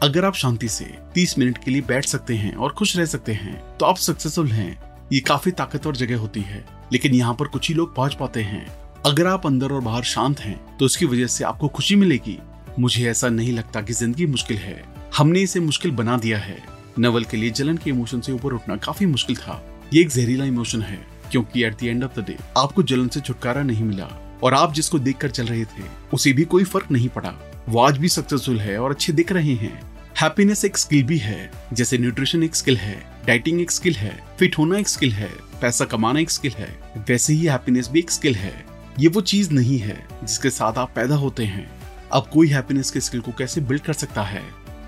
अगर 0.02 0.24
आप 0.24 0.34
शांति 0.34 0.68
से 0.68 0.84
30 1.14 1.38
मिनट 1.38 1.58
के 1.58 1.70
लिए 1.70 1.82
बैठ 1.82 2.06
सकते 2.06 2.34
हैं 2.34 2.54
और 2.54 2.72
खुश 2.72 2.96
रह 2.96 3.04
सकते 3.06 3.32
हैं 3.34 3.60
तो 3.78 3.86
आप 3.86 3.96
सक्सेसफुल 3.98 4.48
हैं। 4.48 4.70
ये 5.12 5.20
काफ़ी 5.20 5.50
ताकतवर 5.52 5.96
जगह 5.96 6.18
होती 6.18 6.40
है, 6.40 6.64
लेकिन 6.92 7.14
यहाँ 7.14 7.34
पर 7.34 7.46
कुछ 7.46 7.68
ही 7.68 7.74
लोग 7.74 7.94
पहुँच 7.94 8.14
पाते 8.14 8.42
हैं। 8.42 8.66
अगर 9.06 9.26
आप 9.26 9.46
अंदर 9.46 9.72
और 9.72 9.80
बाहर 9.80 10.02
शांत 10.04 10.40
हैं 10.40 10.58
तो 10.76 10.84
उसकी 10.84 11.06
वजह 11.06 11.26
से 11.26 11.44
आपको 11.44 11.68
खुशी 11.68 11.96
मिलेगी। 11.96 12.38
मुझे 12.78 13.08
ऐसा 13.10 13.28
नहीं 13.28 13.52
लगता 13.52 13.80
कि 13.80 13.92
ज़िंदगी 13.92 14.26
मुश्किल 14.26 14.56
है। 14.56 14.82
हमने 15.16 15.40
इसे 15.40 15.60
मुश्किल 15.60 15.90
बना 15.92 16.16
दिया 16.18 16.38
है। 16.38 16.58
नवल 16.98 17.24
के 17.24 17.36
लिए 17.36 17.50
जलन 17.52 17.76
के 17.76 17.90
इमोशन 17.90 18.20
से 18.20 18.32
ऊपर 18.32 18.52
उठना 18.52 18.76
काफ़ी 18.78 19.06
मुश्किल 19.06 19.36
था। 19.36 19.62
ये 19.94 20.00
एक 20.00 20.08
जहरीला 20.08 20.44
इमोशन 20.44 20.82
है, 20.82 20.98
क्योंकि 21.30 21.64
at 21.64 21.74
the 21.74 21.84
end 21.84 22.04
of 22.04 22.20
the 22.20 22.24
day 22.26 22.36
आपको 22.56 22.82
जलन 22.82 23.08
से 23.08 23.20
छुटकारा 23.20 23.62
नहीं 23.62 23.84
मिला। 23.84 24.08
और 24.42 24.54
आप 24.54 24.72
जिसको 24.72 24.98
देखकर 24.98 25.30
चल 25.30 25.46
रहे 25.46 25.64
थे, 25.64 25.82
उसे 26.14 26.32
भी 26.32 26.44
कोई 26.44 26.64
फ़र्क 26.64 26.90
नहीं 26.90 27.08
पड़ा। 27.08 27.32
वो 27.68 27.80
आज 27.80 27.98
भी 27.98 28.08
सक्सेसफुल 28.08 28.60
है 28.60 28.78
और 28.78 28.90
अच्छे 28.90 29.12
दिख 29.12 29.32
रहे 29.32 29.54
हैं। 29.54 29.96
हैप्पीनेस 30.20 30.64
एक 30.64 30.78
स्किल 30.78 31.02
भी 31.02 31.18
है, 31.18 31.52
जैसे 31.72 31.98
न्यूट्रिशन 31.98 32.42
एक 32.42 32.56
स्किल 32.56 32.76
है 32.76 33.22
डाइटिंग 33.26 33.60
एक 33.60 33.70
स्किल 33.70 33.94
है 33.94 34.24
फिट 34.38 34.58
होना 34.58 34.78
एक 34.78 34.88
स्किल 34.88 35.12
है, 35.12 35.30
पैसा 35.60 35.84
कमाना 35.84 36.20
एक 36.20 36.30
स्किल 36.30 36.52
है, 36.52 36.92
वैसे 37.08 37.32
ही 37.32 37.46
हैप्पीनेस 37.46 37.88
भी 37.88 37.98
एक 37.98 38.10
स्किल 38.10 38.34
है। 38.34 38.66
ये 38.98 39.08
वो 39.08 39.20
चीज़ 39.20 39.50
नहीं 39.50 39.78
है 39.78 40.06
जिसके 40.24 40.50
साथ 40.50 40.72
आप 40.78 40.92
पैदा 40.94 41.14
होते 41.14 41.44
हैं। 41.44 41.70
अब 42.12 42.30
कोई 42.32 42.48
हैप्पीनेस 42.48 42.90
के 42.90 43.00
स्किल 43.00 43.20
को 43.20 43.32
कैसे 43.32 43.60
बिल्ड 43.60 43.82
कर 43.82 43.92
सकता 43.92 44.22
है? 44.22 44.42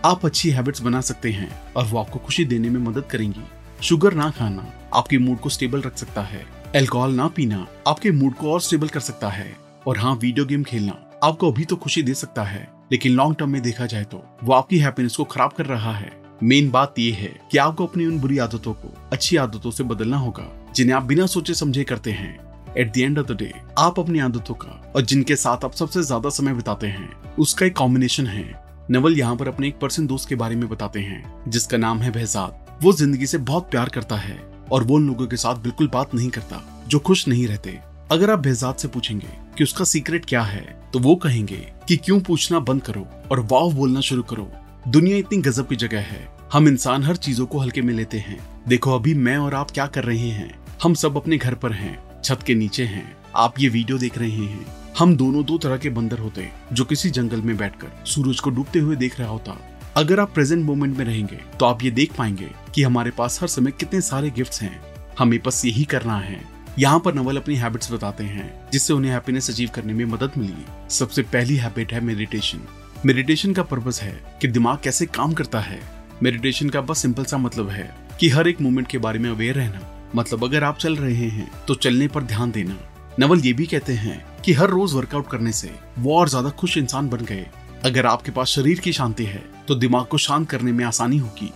आप 0.04 0.26
अच्छी 0.26 0.50
हैबिट्स 0.50 0.80
बना 0.80 1.00
सकते 1.00 1.30
हैं 1.30 1.72
और 1.76 1.84
वो 1.84 1.98
आपको 1.98 2.18
खुशी 2.18 2.44
देने 2.44 2.68
में 2.68 2.80
मदद 2.80 3.04
करेंगी। 3.10 3.40
शुगर 3.82 4.14
ना 4.14 4.30
खाना 4.30 4.90
आपके 4.94 5.18
मूड 5.18 5.40
को 5.40 5.48
स्टेबल 5.48 5.80
रख 5.80 5.98
सकता 5.98 6.22
है। 6.22 6.57
एल्कोहल 6.76 7.12
ना 7.12 7.26
पीना 7.26 7.66
आपके 7.86 8.10
मूड 8.10 8.34
को 8.34 8.52
और 8.52 8.60
स्टेबल 8.60 8.88
कर 8.88 9.00
सकता 9.00 9.28
है। 9.28 9.56
और 9.86 9.98
हाँ 9.98 10.14
वीडियो 10.14 10.44
गेम 10.46 10.62
खेलना 10.62 10.96
आपको 11.22 11.50
अभी 11.50 11.64
तो 11.64 11.76
खुशी 11.76 12.02
दे 12.02 12.14
सकता 12.14 12.42
है, 12.42 12.68
लेकिन 12.92 13.12
लॉन्ग 13.12 13.36
टर्म 13.36 13.50
में 13.50 13.60
देखा 13.62 13.86
जाए 13.86 14.04
तो 14.04 14.22
वो 14.44 14.52
आपकी 14.52 14.78
हैप्पीनेस 14.78 15.16
को 15.16 15.24
खराब 15.24 15.52
कर 15.52 15.66
रहा 15.66 15.92
है। 15.92 16.10
मेन 16.42 16.70
बात 16.70 16.98
ये 16.98 17.12
है 17.12 17.32
कि 17.52 17.58
आपको 17.58 17.86
अपनी 17.86 18.06
उन 18.06 18.18
बुरी 18.20 18.38
आदतों 18.38 18.72
को, 18.72 18.92
अच्छी 19.12 19.36
आदतों 19.36 19.70
से 19.70 19.84
बदलना 19.84 20.16
होगा, 20.16 20.44
जिन्हें 20.76 20.96
आप 20.96 21.02
बिना 21.02 21.26
सोचे 21.26 21.54
समझे 21.54 21.84
करते 21.84 22.12
हैं। 22.12 22.74
At 22.76 22.92
the 22.92 22.98
end 22.98 23.18
of 23.18 23.26
the 23.26 23.36
day 23.36 23.52
आप 23.78 24.00
अपनी 24.00 24.18
आदतों 24.18 24.54
का 24.54 24.92
और 24.94 25.02
जिनके 25.02 25.36
साथ 25.36 25.64
आप 25.64 25.74
सबसे 25.74 26.02
ज़्यादा 26.02 26.30
समय 26.30 26.54
बिताते 26.54 26.86
हैं, 26.88 27.10
उसका 27.36 27.66
एक 27.66 27.76
कॉम्बिनेशन 27.76 28.26
है। 28.26 28.46
नवल 28.90 29.18
यहाँ 29.18 29.36
पर 29.36 29.48
अपने 29.48 29.68
एक 29.68 29.78
पर्सन 29.80 30.06
दोस्त 30.06 30.28
के 30.28 30.34
बारे 30.34 30.56
में 30.56 30.68
बताते 30.68 31.00
हैं, 31.00 31.50
जिसका 31.50 31.78
नाम 31.78 31.98
है 31.98 32.10
बहजाद 32.10 32.66
वो 32.82 32.92
ज़िंदगी 32.92 33.26
से 33.26 33.38
बहुत 33.40 33.70
प्यार 33.70 33.88
करता 33.88 34.16
है। 34.16 34.36
और 34.72 34.84
वो 34.84 34.94
उन 34.94 35.06
लोगों 35.06 35.26
के 35.26 35.36
साथ 35.36 35.54
बिल्कुल 35.54 35.88
बात 35.88 36.14
नहीं 36.14 36.28
करता, 36.30 36.62
जो 36.88 36.98
खुश 36.98 37.26
नहीं 37.28 37.46
रहते। 37.46 37.78
अगर 38.12 38.30
आप 38.30 38.38
बेहजाद 38.38 38.74
से 38.74 38.88
पूछेंगे 38.88 39.28
कि 39.58 39.64
उसका 39.64 39.84
सीक्रेट 39.84 40.24
क्या 40.24 40.42
है 40.42 40.62
तो 40.92 40.98
वो 40.98 41.14
कहेंगे 41.16 41.56
कि 41.88 41.96
क्यों 41.96 42.20
पूछना 42.20 42.58
बंद 42.60 42.82
करो 42.82 43.06
और 43.30 43.40
वाव 43.42 43.72
बोलना 43.72 44.00
शुरू 44.00 44.22
करो। 44.22 44.50
दुनिया 44.88 45.16
इतनी 45.16 45.38
गजब 45.38 45.68
की 45.68 45.76
जगह 45.76 46.00
है। 46.00 46.26
हम 46.52 46.68
इंसान 46.68 47.02
हर 47.02 47.16
चीज़ों 47.16 47.46
को 47.46 47.58
हल्के 47.58 47.82
में 47.82 47.92
लेते 47.94 48.18
हैं। 48.18 48.38
देखो, 48.68 48.94
अभी 48.94 49.14
मैं 49.14 49.36
और 49.36 49.54
आप 49.54 49.70
क्या 49.70 49.86
कर 49.86 50.04
रहे 50.04 50.28
हैं? 50.30 50.58
हम 50.82 50.94
सब 50.94 51.16
अपने 51.16 51.36
घर 51.36 51.54
पर 51.54 51.72
हैं, 51.72 51.98
छत 52.24 52.42
के 52.42 52.54
नीचे 52.54 52.84
हैं। 52.84 53.16
आप 53.36 53.60
ये 53.60 53.68
वीडियो 53.68 53.98
देख 53.98 54.18
रहे 54.18 54.30
हैं। 54.30 54.66
हम 54.98 55.16
दोनों 55.16 55.44
दो 55.44 55.58
तरह 55.58 55.76
के 55.76 55.90
बंदर 55.90 56.18
होते 56.18 56.48
जो 56.72 56.84
किसी 56.84 57.10
जंगल 57.10 57.42
में 57.42 57.56
बैठकर 57.56 58.04
सूरज 58.06 58.40
को 58.40 58.50
डूबते 58.50 58.78
हुए 58.78 58.96
देख 58.96 59.18
रहा 59.20 59.28
होता। 59.28 59.58
अगर 59.98 60.20
आप 60.20 60.30
प्रेजेंट 60.34 60.64
मोमेंट 60.64 60.96
में 60.96 61.04
रहेंगे 61.04 61.36
तो 61.58 61.66
आप 61.66 61.82
ये 61.84 61.90
देख 61.90 62.12
पाएँगे 62.16 62.48
कि 62.74 62.82
हमारे 62.82 63.10
पास 63.10 63.38
हर 63.42 63.48
समय 63.48 63.70
कितने 63.70 64.00
सारे 64.00 64.28
गिफ्ट्स 64.30 64.62
हैं। 64.62 64.80
हमें 65.18 65.38
बस 65.46 65.64
यही 65.64 65.84
करना 65.84 66.18
है। 66.18 66.40
यहाँ 66.78 67.00
पर 67.00 67.14
नवल 67.14 67.36
अपनी 67.36 67.54
हैबिट्स 67.56 67.90
बताते 67.92 68.24
हैं, 68.24 68.70
जिससे 68.72 68.92
उन्हें 68.92 69.12
हैप्पीनेस 69.12 69.50
अचीव 69.50 69.70
करने 69.74 69.92
में 69.92 70.04
मदद 70.04 70.32
मिली। 70.38 70.64
सबसे 70.90 71.22
पहली 71.24 71.56
हैबिट 71.56 71.92
है 71.92 72.00
मेडिटेशन 72.00 72.60
मेडिटेशन 73.06 73.52
का 73.52 73.62
पर्पज 73.64 74.00
है 74.02 74.12
कि 74.40 74.48
दिमाग 74.48 74.78
कैसे 74.84 75.06
काम 75.08 75.32
करता 75.32 75.60
है। 75.60 75.80
मेडिटेशन 76.22 76.68
का 76.68 76.80
बस 76.80 76.98
सिंपल 76.98 77.24
सा 77.24 77.38
मतलब 77.38 77.68
है 77.70 77.90
कि 78.20 78.28
हर 78.28 78.48
एक 78.48 78.60
मोमेंट 78.60 78.88
के 78.88 78.98
बारे 78.98 79.18
में 79.18 79.30
अवेयर 79.30 79.54
रहना। 79.54 80.10
मतलब 80.14 80.44
अगर 80.44 80.64
आप 80.64 80.78
चल 80.78 80.96
रहे 80.96 81.28
हैं 81.28 81.50
तो 81.66 81.74
चलने 81.76 82.08
पर 82.08 82.22
ध्यान 82.24 82.50
देना। 82.50 82.78
नवल 83.18 83.40
ये 83.40 83.52
भी 83.52 83.66
कहते 83.66 83.92
हैं 83.96 84.24
कि 84.42 84.52
हर 84.52 84.70
रोज 84.70 84.94
वर्कआउट 84.94 85.30
करने 85.30 85.52
से 85.52 85.74
वो 85.98 86.18
और 86.18 86.28
ज़्यादा 86.28 86.50
खुश 86.50 86.78
इंसान 86.78 87.08
बन 87.08 87.24
गए। 87.24 87.46
अगर 87.84 88.06
आपके 88.06 88.30
पास 88.32 88.48
शरीर 88.48 88.80
की 88.80 88.92
शांति 88.92 89.24
है 89.24 89.42
तो 89.68 89.74
दिमाग 89.74 90.06
को 90.06 90.18
शांत 90.18 90.48
करने 90.50 90.72
में 90.72 90.84
आसानी 90.84 91.16
होगी। 91.18 91.50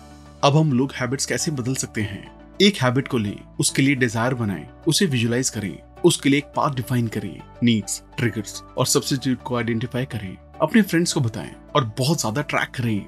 अब 0.45 0.57
हम 0.57 0.73
लोग 0.73 0.93
हैबिट्स 0.93 1.27
कैसे 1.27 1.51
बदल 1.51 1.75
सकते 1.75 2.03
हैं? 2.03 2.31
एक 2.63 2.77
हैबिट 2.77 3.09
को 3.09 3.19
लें, 3.19 3.39
उसके 3.61 3.83
लिए 3.83 3.95
डिज़ायर 3.95 4.35
बनाएँ, 4.35 4.67
उसे 4.89 5.07
विजुलाइज 5.07 5.51
करें, 5.51 5.79
उसके 6.05 6.29
लिए 6.29 6.39
एक 6.39 6.53
पाथ 6.57 6.75
डिफाइन 6.75 7.09
करें 7.09 7.41
नीड्स 7.63 8.03
ट्रिगर्स 8.19 8.63
और 8.79 8.87
सब्सिट्यूट 8.87 9.43
को 9.43 9.57
आइडेंटिफाई 9.57 10.05
करें, 10.07 10.37
अपने 10.63 10.83
फ्रेंड्स 10.83 11.13
को 11.13 11.21
बताएँ 11.21 11.55
और 11.75 11.93
बहुत 11.99 12.21
ज़्यादा 12.21 12.43
ट्रैक 12.43 12.71
करें। 12.77 13.07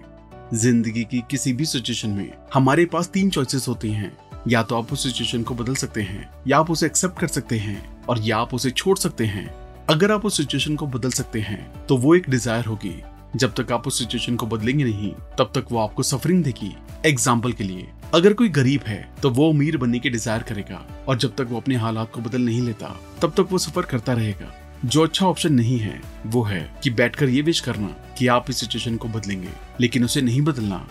ज़िंदगी 0.54 1.04
की 1.04 1.22
किसी 1.30 1.52
भी 1.52 1.64
सिचुएशन 1.66 2.10
में 2.10 2.32
हमारे 2.54 2.84
पास 2.86 3.08
तीन 3.08 3.30
चॉइसेस 3.30 3.68
होती 3.68 3.90
हैं। 3.92 4.16
या 4.48 4.62
तो 4.62 4.76
आप 4.76 4.92
उस 4.92 5.02
सिचुएशन 5.02 5.42
को 5.42 5.54
बदल 5.54 5.74
सकते 5.76 6.02
हैं, 6.02 6.30
या 6.46 6.58
आप 6.58 6.70
उसे 6.70 6.86
एक्सेप्ट 6.86 7.18
कर 7.18 7.26
सकते 7.28 7.58
हैं 7.58 8.04
और 8.04 8.20
या 8.20 8.38
आप 8.38 8.54
उसे 8.54 8.70
छोड़ 8.70 8.98
सकते 8.98 9.26
हैं। 9.26 9.52
अगर 9.88 10.12
आप 10.12 10.24
उस 10.26 10.36
सिचुएशन 10.36 10.76
को 10.76 10.86
बदल 10.86 11.10
सकते 11.10 11.40
हैं 11.40 11.86
तो 11.86 11.96
वो 11.96 12.14
एक 12.14 12.28
डिज़ायर 12.30 12.64
होगी। 12.64 12.94
जब 13.36 13.54
तक 13.54 13.72
आप 13.72 13.86
उस 13.86 13.98
सिचुएशन 13.98 14.36
को 14.36 14.46
बदलेंगे 14.46 14.84
नहीं, 14.84 15.10
तब 15.38 15.50
तक 15.54 15.64
वो 15.70 15.78
आपको 15.78 16.02
सफरिंग 16.02 16.42
देगी। 16.44 16.74
एग्ज़ाम्पल 17.06 17.52
के 17.52 17.64
लिए, 17.64 17.86
अगर 18.14 18.32
कोई 18.32 18.48
गरीब 18.50 18.82
है 18.86 19.14
तो 19.22 19.30
वो 19.30 19.50
अमीर 19.52 19.76
बनने 19.76 19.98
की 19.98 20.10
डिज़ायर 20.10 20.42
करेगा। 20.42 20.80
और 21.08 21.18
जब 21.18 21.34
तक 21.36 21.48
वो 21.50 21.56
अपने 21.56 21.76
हालात 21.76 22.12
को 22.12 22.20
बदल 22.20 22.42
नहीं 22.42 22.62
लेता, 22.62 22.94
तब 23.22 23.34
तक 23.36 23.48
वो 23.50 23.58
सफ़र 23.58 23.84
करता 23.84 24.12
रहेगा। 24.12 24.52
जो 24.84 25.02
अच्छा 25.02 25.26
ऑप्शन 25.26 25.52
नहीं 25.52 25.78
है, 25.78 26.00
वो 26.26 26.42
है 26.42 26.68
कि 26.82 26.90
बैठकर 26.92 27.28
ये 27.28 27.42
विश 27.42 27.60
करना 27.60 27.94
कि 28.18 28.26
आप 28.28 28.50
इस 28.50 28.60
सिचुएशन 28.60 28.96
को 28.96 29.08
बदलेंगे, 29.10 29.52
लेकिन 29.80 30.04
उसे 30.04 30.22
नहीं 30.22 30.42
बदलना। 30.42 30.86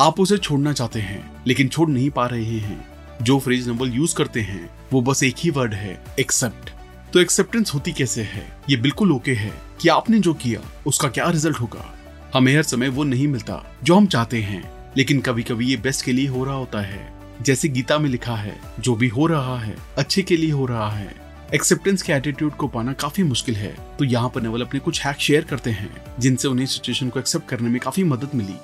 आप 0.00 0.20
उसे 0.20 0.38
छोड़ना 0.38 0.72
चाहते 0.72 1.00
हैं, 1.00 1.30
लेकिन 1.46 1.68
छोड़ 1.68 1.88
नहीं 1.90 2.10
पा 2.10 2.26
रहे 2.26 2.58
हैं। 2.58 2.84
जो 3.22 3.38
फ्रेज 3.38 3.68
नंबर 3.68 3.88
यूज़ 3.88 4.14
करते 4.14 4.40
हैं, 4.42 4.68
वो 4.92 5.02
बस 5.02 5.22
एक 5.22 5.34
ही 5.38 5.50
वर्ड 5.50 5.74
है 5.74 6.02
एक्सेप्ट 6.20 6.70
तो 7.14 7.20
एक्सेप्टेंस 7.20 7.74
होती 7.74 7.92
कैसे 7.92 8.22
है? 8.22 8.56
ये 8.70 8.76
बिल्कुल 8.76 9.12
ओके 9.12 9.34
है। 9.34 9.52
कि 9.80 9.88
आपने 9.88 10.18
जो 10.18 10.34
किया, 10.34 10.60
उसका 10.86 11.08
क्या 11.08 11.30
रिज़ल्ट 11.30 11.56
होगा? 11.56 11.94
हमें 12.34 12.56
हर 12.56 12.62
समय 12.62 12.88
वो 12.88 13.04
नहीं 13.04 13.28
मिलता 13.28 13.76
जो 13.84 13.96
हम 13.96 14.06
चाहते 14.06 14.42
हैं। 14.42 14.92
लेकिन 14.96 15.20
कभी 15.20 15.42
कभी 15.42 15.66
ये 15.66 15.76
बेस्ट 15.76 16.04
के 16.04 16.12
लिए 16.12 16.28
हो 16.28 16.44
रहा 16.44 16.54
होता 16.54 16.80
है। 16.80 17.14
जैसे 17.42 17.68
गीता 17.68 17.98
में 17.98 18.10
लिखा 18.10 18.36
है, 18.36 18.60
जो 18.80 18.94
भी 18.94 19.08
हो 19.08 19.26
रहा 19.26 19.60
है, 19.60 19.76
अच्छे 19.98 20.22
के 20.22 20.36
लिए 20.36 20.50
हो 20.50 20.66
रहा 20.66 20.90
है। 20.90 21.14
एक्सेप्टेंस 21.54 22.02
के 22.02 22.12
एटीट्यूड 22.12 22.52
को 22.52 22.68
पाना 22.68 22.92
काफ़ी 22.92 23.22
मुश्किल 23.22 23.56
है। 23.56 23.76
तो 23.98 24.04
यहाँ 24.04 24.28
पर 24.28 24.42
नवल 24.42 24.62
अपने 24.62 24.80
कुछ 24.80 25.06
हैक 25.06 25.16
शेयर 25.16 25.44
करते 25.44 25.70
हैं, 25.70 26.02
जिनसे 26.18 26.48
उन्हें 26.48 26.66
सिचुएशन 26.66 27.08
को 27.08 27.18
एक्सेप्ट 27.18 27.48
करने 27.48 27.68
में 27.68 27.80
काफ़ी 27.80 28.04
मदद 28.04 28.28
मिली। 28.34 28.54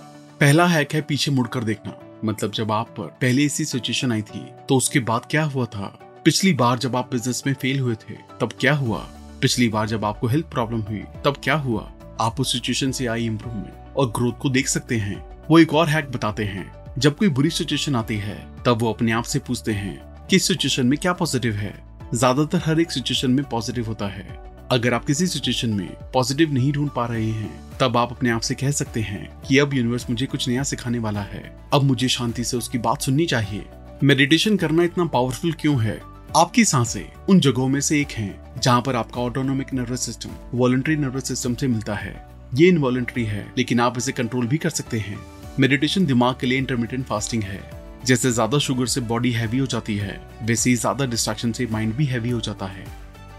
पहला 0.40 0.66
हैक 0.66 0.92
है 0.92 1.02
पीछे 1.02 1.30
मुड़कर 1.30 1.64
देखना। 1.64 2.20
मतलब 2.24 2.52
जब 2.52 2.72
आप 2.72 2.88
पर 2.88 3.02
पहले 3.02 3.44
ऐसी 3.44 3.64
सिचुएशन 3.64 4.12
आई 4.12 4.22
थी 4.22 4.46
तो 4.68 4.76
उसके 4.76 4.98
बाद 4.98 5.22
क्या 5.30 5.44
हुआ 5.44 5.64
था? 5.64 6.09
पिछली 6.24 6.52
बार 6.52 6.78
जब 6.78 6.96
आप 6.96 7.10
बिज़नेस 7.12 7.42
में 7.46 7.54
फेल 7.54 7.80
हुए 7.80 7.94
थे, 7.94 8.14
तब 8.40 8.48
क्या 8.60 8.74
हुआ? 8.74 8.98
पिछली 9.40 9.68
बार 9.68 9.88
जब 9.88 10.04
आपको 10.04 10.26
हेल्थ 10.26 10.46
प्रॉब्लम 10.46 10.80
हुई, 10.80 11.02
तब 11.24 11.36
क्या 11.44 11.54
हुआ? 11.54 11.92
आप 12.20 12.40
उस 12.40 12.52
सिचुएशन 12.52 12.90
से 12.92 13.06
आई 13.06 13.24
इम्प्रूवमेंट 13.24 13.96
और 13.96 14.06
ग्रोथ 14.06 14.32
को 14.32 14.48
देख 14.48 14.68
सकते 14.68 14.96
हैं। 14.96 15.46
वो 15.50 15.58
एक 15.58 15.74
और 15.74 15.88
हैक 15.88 16.10
बताते 16.10 16.44
हैं। 16.44 16.84
जब 16.98 17.16
कोई 17.16 17.28
बुरी 17.28 17.50
सिचुएशन 17.50 17.96
आती 17.96 18.16
है, 18.16 18.48
तब 18.66 18.78
वो 18.78 18.92
अपने 18.92 19.12
आप 19.12 19.24
से 19.24 19.38
पूछते 19.38 19.72
हैं 19.72 20.26
कि 20.26 20.36
इस 20.36 20.48
सिचुएशन 20.48 20.86
में 20.86 20.98
क्या 20.98 21.12
पॉजिटिव 21.12 21.52
है। 21.52 21.84
ज़्यादातर 22.14 22.58
हर 22.58 22.80
एक 22.80 22.92
सिचुएशन 22.92 23.30
में 23.30 23.44
पॉजिटिव 23.44 23.86
होता 23.86 24.06
है। 24.06 24.28
अगर 24.70 24.94
आप 24.94 25.04
किसी 25.04 25.26
सिचुएशन 25.26 25.70
में 25.70 25.88
पॉजिटिव 26.14 26.52
नहीं 26.52 26.72
ढूंढ 26.72 26.90
पा 26.90 27.06
रहे 27.06 27.30
हैं, 27.30 27.78
तब 27.80 27.96
आप 27.96 28.12
अपने 28.12 28.30
आप 28.30 28.40
से 28.40 28.54
कह 28.54 28.70
सकते 28.70 29.00
हैं 29.00 29.40
कि 29.48 29.58
अब 29.58 29.74
यूनिवर्स 29.74 30.10
मुझे 30.10 30.26
कुछ 30.26 30.48
नया 30.48 30.62
सिखाने 30.62 30.98
वाला 30.98 31.20
है। 31.20 31.56
अब 31.72 31.82
मुझे 31.82 32.08
शांति 32.08 32.44
से 32.44 32.56
उसकी 32.56 32.78
बात 32.78 33.02
सुननी 33.02 33.26
चाहिए। 33.26 33.64
मेडिटेशन 34.04 34.56
करना 34.56 34.82
इतना 34.82 35.04
पावरफुल 35.04 35.52
क्यों 35.52 35.82
है? 35.82 36.09
आपकी 36.36 36.64
साँसें 36.64 37.26
उन 37.28 37.38
जगहों 37.40 37.66
में 37.68 37.80
से 37.80 38.00
एक 38.00 38.10
है 38.10 38.60
जहाँ 38.62 38.82
पर 38.82 38.96
आपका 38.96 39.20
autonomic 39.20 39.72
nervous 39.74 40.00
system 40.00 40.30
voluntary 40.54 40.96
nervous 40.96 41.28
system 41.28 41.54
से 41.54 41.68
मिलता 41.68 41.94
है। 41.94 42.12
ये 42.54 42.68
इनवॉलंटरी 42.68 43.24
है, 43.24 43.46
लेकिन 43.58 43.80
आप 43.80 43.98
इसे 43.98 44.12
कंट्रोल 44.12 44.46
भी 44.46 44.58
कर 44.58 44.70
सकते 44.70 44.98
हैं। 44.98 45.18
मेडिटेशन 45.60 46.06
दिमाग 46.06 46.36
के 46.40 46.46
लिए 46.46 46.58
इंटरमीडियंट 46.58 47.06
फास्टिंग 47.06 47.42
है। 47.42 47.60
जैसे 48.06 48.30
ज़्यादा 48.32 48.58
शुगर 48.58 48.86
से 48.86 49.00
बॉडी 49.02 49.32
हैवी 49.32 49.58
हो 49.58 49.66
जाती 49.66 49.96
है, 49.96 50.20
वैसे 50.42 50.70
ही 50.70 50.76
ज़्यादा 50.76 51.06
डिस्ट्रैक्शन 51.06 51.52
से 51.52 51.66
माइंड 51.66 51.94
भी 51.94 52.06
हैवी 52.06 52.30
हो 52.30 52.40
जाता 52.40 52.66
है। 52.66 52.86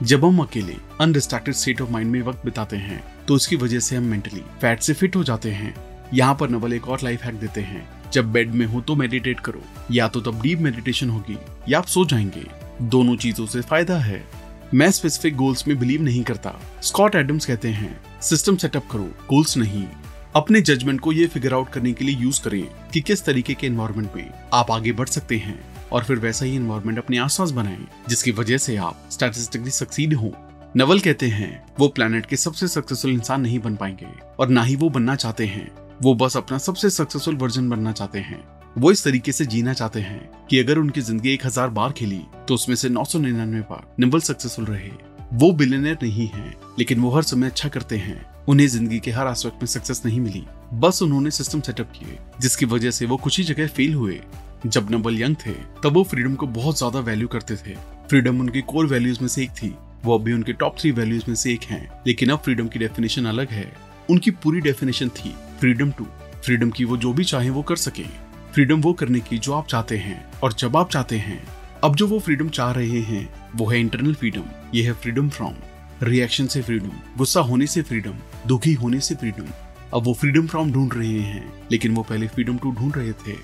जब 0.03 0.25
हम 0.25 0.39
अकेले 0.39 0.75
अनडिस्ट्रैक्टेड 1.01 1.55
स्टेट 1.55 1.81
ऑफ़ 1.81 1.91
माइंड 1.91 2.11
में 2.11 2.21
वक्त 2.21 2.45
बिताते 2.45 2.77
हैं 2.77 3.03
तो 3.27 3.35
उसकी 3.35 3.55
वजह 3.55 3.79
से 3.79 3.95
हम 3.95 4.03
मेंटली 4.03 4.41
फैट 4.61 4.79
से 4.79 4.93
फिट 4.93 5.15
हो 5.15 5.23
जाते 5.23 5.51
हैं। 5.51 5.73
यहाँ 6.13 6.35
पर 6.35 6.49
नवल 6.49 6.73
एक 6.73 6.87
और 6.87 6.99
लाइफ 7.03 7.23
हैक 7.23 7.35
देते 7.35 7.61
हैं। 7.61 7.87
जब 8.11 8.31
बेड 8.31 8.53
में 8.53 8.65
हो 8.65 8.81
तो 8.81 8.95
मेडिटेट 8.95 9.39
करो, 9.39 9.61
या 9.91 10.07
तो 10.07 10.21
तब 10.21 10.41
डीप 10.41 10.59
मेडिटेशन 10.59 11.09
होगी, 11.09 11.37
या 11.69 11.79
आप 11.79 11.85
सो 11.85 12.03
जाएँगे। 12.05 12.43
दोनों 12.81 13.15
चीज़ों 13.15 13.45
से 13.45 13.61
फ़ायदा 13.61 13.97
है। 13.97 14.23
मैं 14.73 14.91
स्पेसिफिक 14.91 15.35
गोल्स 15.35 15.67
में 15.67 15.77
बिलीव 15.79 16.01
नहीं 16.01 16.23
करता। 16.23 16.53
स्कॉट 16.81 17.15
एडम्स 17.15 17.45
कहते 17.45 17.67
हैं 17.67 18.21
सिस्टम 18.21 18.55
सेटअप 18.55 18.83
करो 18.91 19.03
गोल्स 19.03 19.57
नहीं। 19.57 19.87
अपने 20.35 20.61
जजमेंट 20.61 20.99
को 20.99 21.11
ये 21.11 21.27
फिगर 21.27 21.53
आउट 21.53 21.69
करने 21.69 21.93
के 21.93 22.05
लिए 22.05 22.15
यूज़ 22.15 22.41
करें 22.43 22.89
कि 22.93 23.01
किस 23.01 23.25
तरीके 23.25 23.53
के 23.53 23.67
एनवायरमेंट 23.67 24.15
में 24.15 24.29
आप 24.53 24.71
आगे 24.71 24.91
बढ़ 24.91 25.07
सकते 25.07 25.37
हैं 25.37 25.59
और 25.91 26.03
फिर 26.03 26.17
वैसा 26.17 26.45
ही 26.45 26.55
एनवायरमेंट 26.55 26.97
अपने 26.97 27.17
आसपास 27.17 27.51
बनाएँ, 27.51 27.87
जिसकी 28.09 28.31
वजह 28.31 28.57
से 28.57 28.75
आप 28.75 29.07
स्टैटिस्टिकली 29.11 29.71
सक्सीड 29.71 30.13
हो। 30.13 30.33
नवल 30.75 30.99
कहते 30.99 31.27
हैं, 31.27 31.63
वो 31.79 31.87
प्लेनेट 31.87 32.25
के 32.25 32.35
सबसे 32.35 32.67
सक्सेसफुल 32.67 33.11
इंसान 33.11 33.41
नहीं 33.41 33.59
बन 33.59 33.75
पाएँगे 33.75 34.07
और 34.39 34.49
ना 34.49 34.63
ही 34.63 34.75
वो 34.75 34.89
बनना 34.89 35.15
चाहते 35.15 35.45
हैं। 35.45 35.71
वो 36.01 36.15
बस 36.15 36.37
अपना 36.37 36.57
सबसे 36.57 36.89
सक्सेसफुल 36.89 37.35
वर्जन 37.35 37.69
बनना 37.69 37.91
चाहते 37.91 38.19
हैं। 38.19 38.60
वो 38.77 38.91
इस 38.91 39.03
तरीके 39.03 39.31
से 39.31 39.45
जीना 39.45 39.73
चाहते 39.73 39.99
हैं 39.99 40.47
कि 40.49 40.59
अगर 40.59 40.77
उनकी 40.77 41.01
ज़िंदगी 41.01 41.29
एक 41.29 41.45
हज़ार 41.45 41.69
बार 41.69 41.91
खेली 41.91 42.21
तो 42.47 42.53
उसमें 42.53 42.75
से 42.75 42.89
नौ 42.89 43.03
सौ 43.03 43.19
निन्यानवे 43.19 43.59
बार 43.61 43.87
निम्बल 43.99 44.19
सक्सेसफुल 44.19 44.65
रहे। 44.65 44.91
वो 45.33 45.51
बिलियनर 45.51 45.97
नहीं 46.03 46.27
है, 46.27 46.53
लेकिन 46.79 46.99
वो 46.99 47.09
हर 47.09 47.23
समय 47.23 47.47
अच्छा 47.47 47.69
करते 47.69 47.97
हैं। 47.97 48.45
उन्हें 48.49 48.67
ज़िंदगी 48.67 48.99
के 48.99 49.11
हर 49.11 49.27
एस्पेक्ट 49.27 49.55
में 49.55 49.67
सक्सेस 49.67 50.01
नहीं 50.05 50.19
मिली। 50.19 50.43
बस 50.75 51.01
उन्होंने 51.03 51.31
सिस्टम 51.31 51.61
सेटअप 51.61 51.91
किए, 51.91 52.17
जिसकी 52.41 52.65
वजह 52.65 52.91
से 52.91 53.05
वो 53.05 53.17
कुछ 53.17 53.37
ही 53.37 53.43
जगह 53.43 53.67
फेल 53.67 53.93
हुए। 53.93 54.19
जब 54.65 54.91
नबल 54.91 55.21
यंग 55.21 55.35
थे, 55.45 55.53
तब 55.83 55.93
वो 55.93 56.03
फ्रीडम 56.03 56.35
को 56.35 56.47
बहुत 56.49 56.77
ज़्यादा 56.77 56.99
वैल्यू 57.01 57.27
करते 57.27 57.55
थे। 57.57 57.75
फ्रीडम 58.09 58.39
उनकी 58.39 58.61
कोर 58.63 58.87
वैल्यूज़ 58.87 59.21
में 59.21 59.27
से 59.27 59.43
एक 59.43 59.51
थी। 59.53 59.73
वो 60.05 60.17
अभी 60.17 60.33
उनके 60.33 60.53
टॉप 60.53 60.79
थ्री 60.79 60.91
वैल्यूज़ 60.91 61.23
में 61.27 61.35
से 61.35 61.53
एक 61.53 61.63
हैं। 61.63 61.87
लेकिन 62.07 62.29
अब 62.29 62.39
फ्रीडम 62.39 62.67
की 62.67 62.79
डेफिनेशन 62.79 63.25
अलग 63.25 63.49
है। 63.49 63.71
उनकी 64.09 64.31
पूरी 64.33 64.61
डेफिनेशन 64.61 65.09
थी 65.09 65.33
फ्रीडम 65.59 65.91
टू 65.91 66.07
फ्रीडम 66.35 66.69
की 66.69 66.85
वो 66.85 66.97
जो 66.97 67.13
भी 67.13 67.23
चाहे 67.23 67.49
वो 67.49 67.61
कर 67.61 67.75
सके। 67.77 68.30
फ्रीडम 68.53 68.81
वो 68.81 68.91
करने 68.93 69.19
की 69.19 69.37
जो 69.37 69.53
आप 69.53 69.67
चाहते 69.67 69.97
हैं। 69.97 70.39
और 70.39 70.53
जब 70.53 70.75
आप 70.77 70.89
चाहते 70.89 71.17
हैं, 71.17 71.43
अब 71.83 71.95
जो 71.95 72.07
वो 72.07 72.19
फ्रीडम 72.19 72.49
चाह 72.49 72.71
रहे 72.71 72.99
हैं, 73.01 73.33
वो 73.55 73.65
है 73.65 73.79
इंटरनल 73.79 74.13
फ्रीडम 74.13 74.43
ये 74.73 74.83
है 74.83 74.93
फ्रीडम 74.93 75.29
फ्रॉम 75.29 75.53
रिएक्शन 76.03 76.47
से 76.47 76.61
फ्रीडम 76.61 76.91
गुस्सा 77.17 77.41
होने 77.41 77.67
से 77.67 77.81
फ्रीडम 77.81 78.15
दुखी 78.47 78.73
होने 78.73 78.99
से 78.99 79.15
फ्रीडम 79.15 79.47
अब 79.93 80.03
वो 80.03 80.13
फ्रीडम 80.13 80.47
फ्रॉम 80.47 80.71
ढूंढ 80.71 80.93
रहे 80.93 81.19
हैं, 81.19 81.53
लेकिन 81.71 81.95
वो 81.95 82.03
पहले 82.03 82.27
फ्रीडम 82.27 82.57
टू 82.57 82.71
ढूंढ 82.71 82.97
रहे 82.97 83.11
थे। 83.13 83.35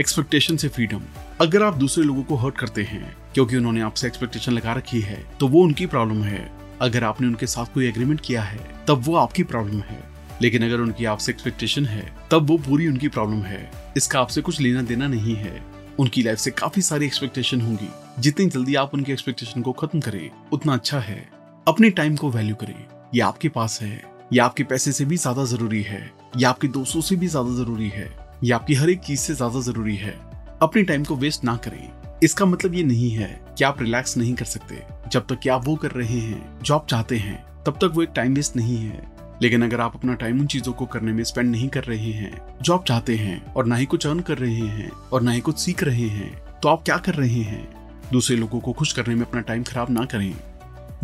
एक्सपेक्टेशन 0.00 0.56
से 0.56 0.68
फ्रीडम 0.68 1.02
अगर 1.40 1.62
आप 1.62 1.76
दूसरे 1.76 2.04
लोगों 2.04 2.22
को 2.22 2.36
हर्ट 2.36 2.58
करते 2.58 2.82
हैं, 2.82 3.16
क्योंकि 3.34 3.56
उन्होंने 3.56 3.80
आपसे 3.80 4.06
एक्सपेक्टेशन 4.06 4.52
लगा 4.52 4.72
रखी 4.72 5.00
है 5.00 5.24
तो 5.40 5.48
वो 5.48 5.62
उनकी 5.62 5.86
प्रॉब्लम 5.86 6.22
है। 6.22 6.50
अगर 6.80 7.04
आपने 7.04 7.26
उनके 7.26 7.46
साथ 7.46 7.74
कोई 7.74 7.88
एग्रीमेंट 7.88 8.20
किया 8.20 8.42
है, 8.42 8.58
तब 8.88 9.02
वो 9.04 9.16
आपकी 9.16 9.42
प्रॉब्लम 9.44 9.80
है। 9.80 10.02
लेकिन 10.42 10.64
अगर 10.64 10.80
उनकी 10.80 11.04
आपसे 11.04 11.32
एक्सपेक्टेशन 11.32 11.86
है 11.86 12.17
तब 12.30 12.46
वो 12.46 12.56
पूरी 12.58 12.88
उनकी 12.88 13.08
प्रॉब्लम 13.08 13.42
है। 13.42 13.70
इसका 13.96 14.20
आपसे 14.20 14.40
कुछ 14.40 14.60
लेना 14.60 14.82
देना 14.82 15.06
नहीं 15.08 15.34
है। 15.34 15.62
उनकी 16.00 16.22
लाइफ 16.22 16.38
से 16.38 16.50
काफ़ी 16.50 16.82
सारी 16.82 17.06
एक्सपेक्टेशन 17.06 17.60
होंगी। 17.60 17.88
जितनी 18.18 18.46
जल्दी 18.46 18.74
आप 18.74 18.94
उनकी 18.94 19.12
एक्सपेक्टेशन 19.12 19.62
को 19.62 19.72
खत्म 19.72 20.00
करें, 20.00 20.30
उतना 20.52 20.74
अच्छा 20.74 20.98
है। 20.98 21.28
अपने 21.68 21.90
टाइम 21.90 22.16
को 22.16 22.30
वैल्यू 22.30 22.54
करें। 22.54 22.86
ये 23.14 23.20
आपके 23.20 23.48
पास 23.48 23.78
है। 23.82 24.02
ये 24.32 24.38
आपके 24.38 24.64
पैसे 24.64 24.92
से 24.92 25.04
भी 25.04 25.16
ज़्यादा 25.16 25.44
ज़रूरी 25.44 25.82
है। 25.82 26.10
या 26.36 26.50
आपके 26.50 26.68
दोस्तों 26.68 27.00
से 27.00 27.16
भी 27.16 27.26
ज़्यादा 27.26 27.54
ज़रूरी 27.54 27.88
है। 27.88 28.08
ये 28.44 28.52
आपकी 28.52 28.74
हर 28.74 28.90
एक 28.90 29.00
चीज़ 29.00 29.20
से 29.20 29.34
ज़्यादा 29.34 29.60
ज़रूरी 29.60 29.96
है। 29.96 30.18
अपने 30.62 30.82
टाइम 30.82 31.04
को 31.04 31.16
वेस्ट 31.16 31.44
ना 31.44 31.56
करें। 31.56 31.88
इसका 32.22 32.46
मतलब 32.46 32.74
ये 32.74 32.82
नहीं 32.82 33.10
है 33.10 33.28
कि 33.58 33.64
आप 33.64 33.82
रिलैक्स 33.82 34.16
नहीं 34.16 34.34
कर 34.34 34.44
सकते। 34.44 34.82
जब 35.12 35.26
तक 35.26 35.38
कि 35.38 35.48
आप 35.48 35.66
वो 35.66 35.76
कर 35.76 35.90
रहे 35.90 36.18
हैं, 36.18 36.62
जो 36.62 36.74
आप 36.74 36.86
चाहते 36.86 37.16
हैं, 37.16 37.44
तब 37.66 37.78
तक 37.82 37.92
वो 37.94 38.02
एक 38.02 38.10
टाइम 38.16 38.34
वेस्ट 38.34 38.56
नहीं 38.56 38.76
है। 38.76 39.17
लेकिन 39.42 39.64
अगर 39.64 39.80
आप 39.80 39.94
अपना 39.94 40.14
टाइम 40.14 40.40
उन 40.40 40.46
चीज़ों 40.46 40.72
को 40.72 40.86
करने 40.86 41.12
में 41.12 41.22
स्पेंड 41.24 41.50
नहीं 41.50 41.68
कर 41.68 41.84
रहे 41.84 42.12
हैं, 42.12 42.40
जो 42.62 42.74
आप 42.74 42.84
चाहते 42.84 43.16
हैं, 43.16 43.54
और 43.54 43.66
ना 43.66 43.76
ही 43.76 43.86
कुछ 43.86 44.06
अर्न 44.06 44.20
कर 44.20 44.38
रहे 44.38 44.66
हैं, 44.68 44.90
और 44.90 45.22
ना 45.22 45.30
ही 45.30 45.40
कुछ 45.40 45.58
सीख 45.58 45.82
रहे 45.82 46.08
हैं 46.08 46.30
तो 46.60 46.68
आप 46.68 46.82
क्या 46.82 46.96
कर 46.96 47.14
रहे 47.14 47.42
हैं? 47.42 47.68
दूसरे 48.12 48.36
लोगों 48.36 48.60
को 48.60 48.72
खुश 48.72 48.92
करने 48.92 49.14
में 49.14 49.26
अपना 49.26 49.40
टाइम 49.40 49.62
खराब 49.62 49.90
ना 49.90 50.04
करें। 50.04 50.34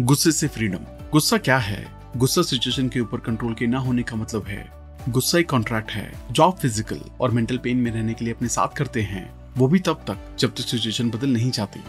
गुस्से 0.01 0.33
से 0.33 0.49
फ्रीडम 0.49 0.87
गुस्सा 1.13 1.37
क्या 1.39 1.59
है? 1.59 1.87
गुस्सा 2.17 2.43
सिचुएशन 2.43 2.89
के 2.89 3.01
ऊपर 3.01 3.21
कंट्रोल 3.21 3.55
के 3.55 3.67
ना 3.67 3.79
होने 3.79 4.03
का 4.03 4.17
मतलब 4.17 4.47
है। 4.47 4.67
गुस्सा 5.09 5.39
एक 5.39 5.49
कॉन्ट्रैक्ट 5.51 5.91
है, 5.91 6.13
जो 6.33 6.43
आप 6.43 6.59
फ़िज़िकल 6.59 7.01
और 7.21 7.31
मेंटल 7.31 7.59
पेन 7.59 7.77
में 7.77 7.91
रहने 7.91 8.15
के 8.15 8.25
लिए 8.25 8.35
अपने 8.35 8.49
साथ 8.49 8.77
करते 8.77 9.03
हैं। 9.03 9.29
वो 9.57 9.69
भी 9.69 9.79
तब 9.79 10.05
तक, 10.09 10.19
जब 10.39 10.51
तक 10.51 10.65
सिचुएशन 10.65 11.11
बदल 11.11 11.29
नहीं 11.29 11.51
जाती। 11.51 11.81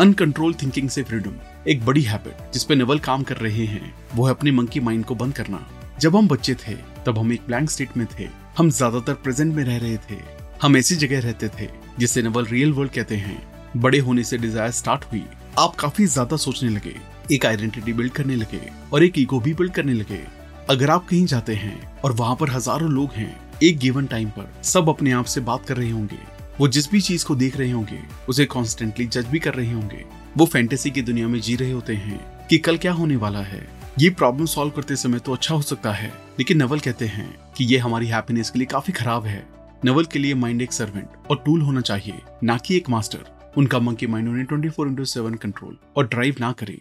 अनकंट्रोल 0.00 0.54
थिंकिंग 0.54 0.88
से 0.88 1.02
फ्रीडम 1.02 1.34
एक 1.68 1.84
बड़ी 1.86 2.02
हैबिट 2.02 2.52
जिसपे 2.52 2.74
नवल 2.74 2.98
काम 2.98 3.22
कर 3.22 3.36
रहे 3.36 3.64
हैं, 3.66 3.94
वो 4.14 4.24
है 4.24 4.30
अपने 4.30 4.50
मंकी 4.50 4.80
माइंड 4.80 5.04
को 5.04 5.14
बंद 5.14 5.34
करना। 5.34 5.66
जब 6.00 6.16
हम 6.16 6.28
बच्चे 6.28 6.54
थे, 6.54 6.74
तब 7.06 7.18
हम 7.18 7.32
एक 7.32 7.40
ब्लैंक 7.46 7.70
स्टेट 7.70 7.96
में 7.96 8.06
थे। 8.18 8.28
हम 8.58 8.70
ज़्यादातर 8.70 9.14
प्रेजेंट 9.14 9.54
में 9.54 9.64
रह 9.64 9.76
रहे 9.76 9.96
थे। 9.96 10.16
हम 10.62 10.76
ऐसी 10.76 10.96
जगह 10.96 11.20
रहते 11.20 11.48
थे, 11.48 11.68
जिसे 11.98 12.22
नवल 12.22 12.44
रियल 12.44 12.72
वर्ल्ड 12.72 12.92
कहते 12.92 13.16
हैं। 13.16 13.42
बड़े 13.76 13.98
होने 13.98 14.24
से 14.24 14.38
डिज़ायर 14.38 14.70
स्टार्ट 14.70 15.04
हुई। 15.04 15.24
आप 15.58 15.74
काफ़ी 15.74 16.06
ज़्यादा 16.06 16.36
सोचने 16.36 16.70
लगे, 16.70 16.94
एक 17.32 17.46
आइडेंटिटी 17.46 17.92
बिल्ड 17.92 18.12
करने 18.12 18.36
लगे, 18.36 18.60
और 18.92 19.02
एक 19.02 19.18
ईगो 19.18 19.40
भी 19.40 19.54
बिल्ड 19.54 19.72
करने 19.72 19.92
लगे। 19.92 20.20
अगर 20.70 20.90
आप 20.90 21.06
कहीं 21.08 21.26
जाते 21.26 21.54
हैं, 21.54 22.00
और 22.00 22.12
वहाँ 22.12 22.36
पर 22.36 22.50
हज़ारों 22.50 22.90
लोग 22.90 23.12
हैं, 23.12 23.58
एक 23.62 23.78
गिवन 23.78 24.06
टाइम 24.06 24.28
पर, 24.28 24.52
सब 24.62 24.88
अपने 24.88 25.12
आप 25.12 25.24
से 25.24 25.40
बात 25.40 25.66
कर 25.66 25.76
रहे 25.76 25.90
होंगे। 25.90 26.18
वो 26.60 26.68
जिस 26.68 26.90
भी 26.90 27.00
चीज़ 27.00 27.24
को 27.24 27.34
देख 27.34 27.56
रहे 27.56 27.70
होंगे, 27.70 27.98
उसे 28.28 28.44
कॉन्स्टेंटली 28.46 29.06
जज 29.06 29.26
भी 29.26 29.38
कर 29.38 29.54
रहे 29.54 29.72
होंगे। 29.72 30.04
वो 30.36 30.46
फैंटेसी 30.46 30.90
की 30.90 31.02
दुनिया 31.02 31.28
में 31.28 31.40
जी 31.40 31.56
रहे 31.56 31.72
होते 31.72 31.94
हैं, 31.94 32.46
कि 32.46 32.58
कल 32.58 32.76
क्या 32.76 32.92
होने 32.92 33.16
वाला 33.16 33.42
है। 33.42 33.81
ये 34.00 34.08
प्रॉब्लम 34.10 34.46
सॉल्व 34.46 34.70
करते 34.70 34.96
समय 34.96 35.18
तो 35.18 35.32
अच्छा 35.32 35.54
हो 35.54 35.62
सकता 35.62 35.90
है, 35.92 36.08
लेकिन 36.38 36.56
नवल 36.56 36.78
कहते 36.80 37.06
हैं 37.06 37.52
कि 37.56 37.64
ये 37.64 37.78
हमारी 37.78 38.06
हैप्पीनेस 38.06 38.50
के 38.50 38.58
लिए 38.58 38.66
काफ़ी 38.66 38.92
खराब 38.92 39.24
है। 39.24 39.44
नवल 39.84 40.04
के 40.04 40.18
लिए 40.18 40.34
माइंड 40.34 40.62
एक 40.62 40.72
सर्वेंट 40.72 41.30
और 41.30 41.42
टूल 41.46 41.62
होना 41.62 41.80
चाहिए, 41.80 42.20
ना 42.44 42.56
कि 42.58 42.76
एक 42.76 42.88
मास्टर 42.90 43.52
उनका 43.58 43.78
मंकी 43.78 44.06
माइंड 44.06 44.28
उन्हें 44.28 44.44
twenty 44.46 44.68
four 44.68 44.88
into 44.88 45.04
seven 45.04 45.34
control 45.34 45.76
और 45.96 46.06
ड्राइव 46.08 46.36
ना 46.40 46.52
करे। 46.52 46.80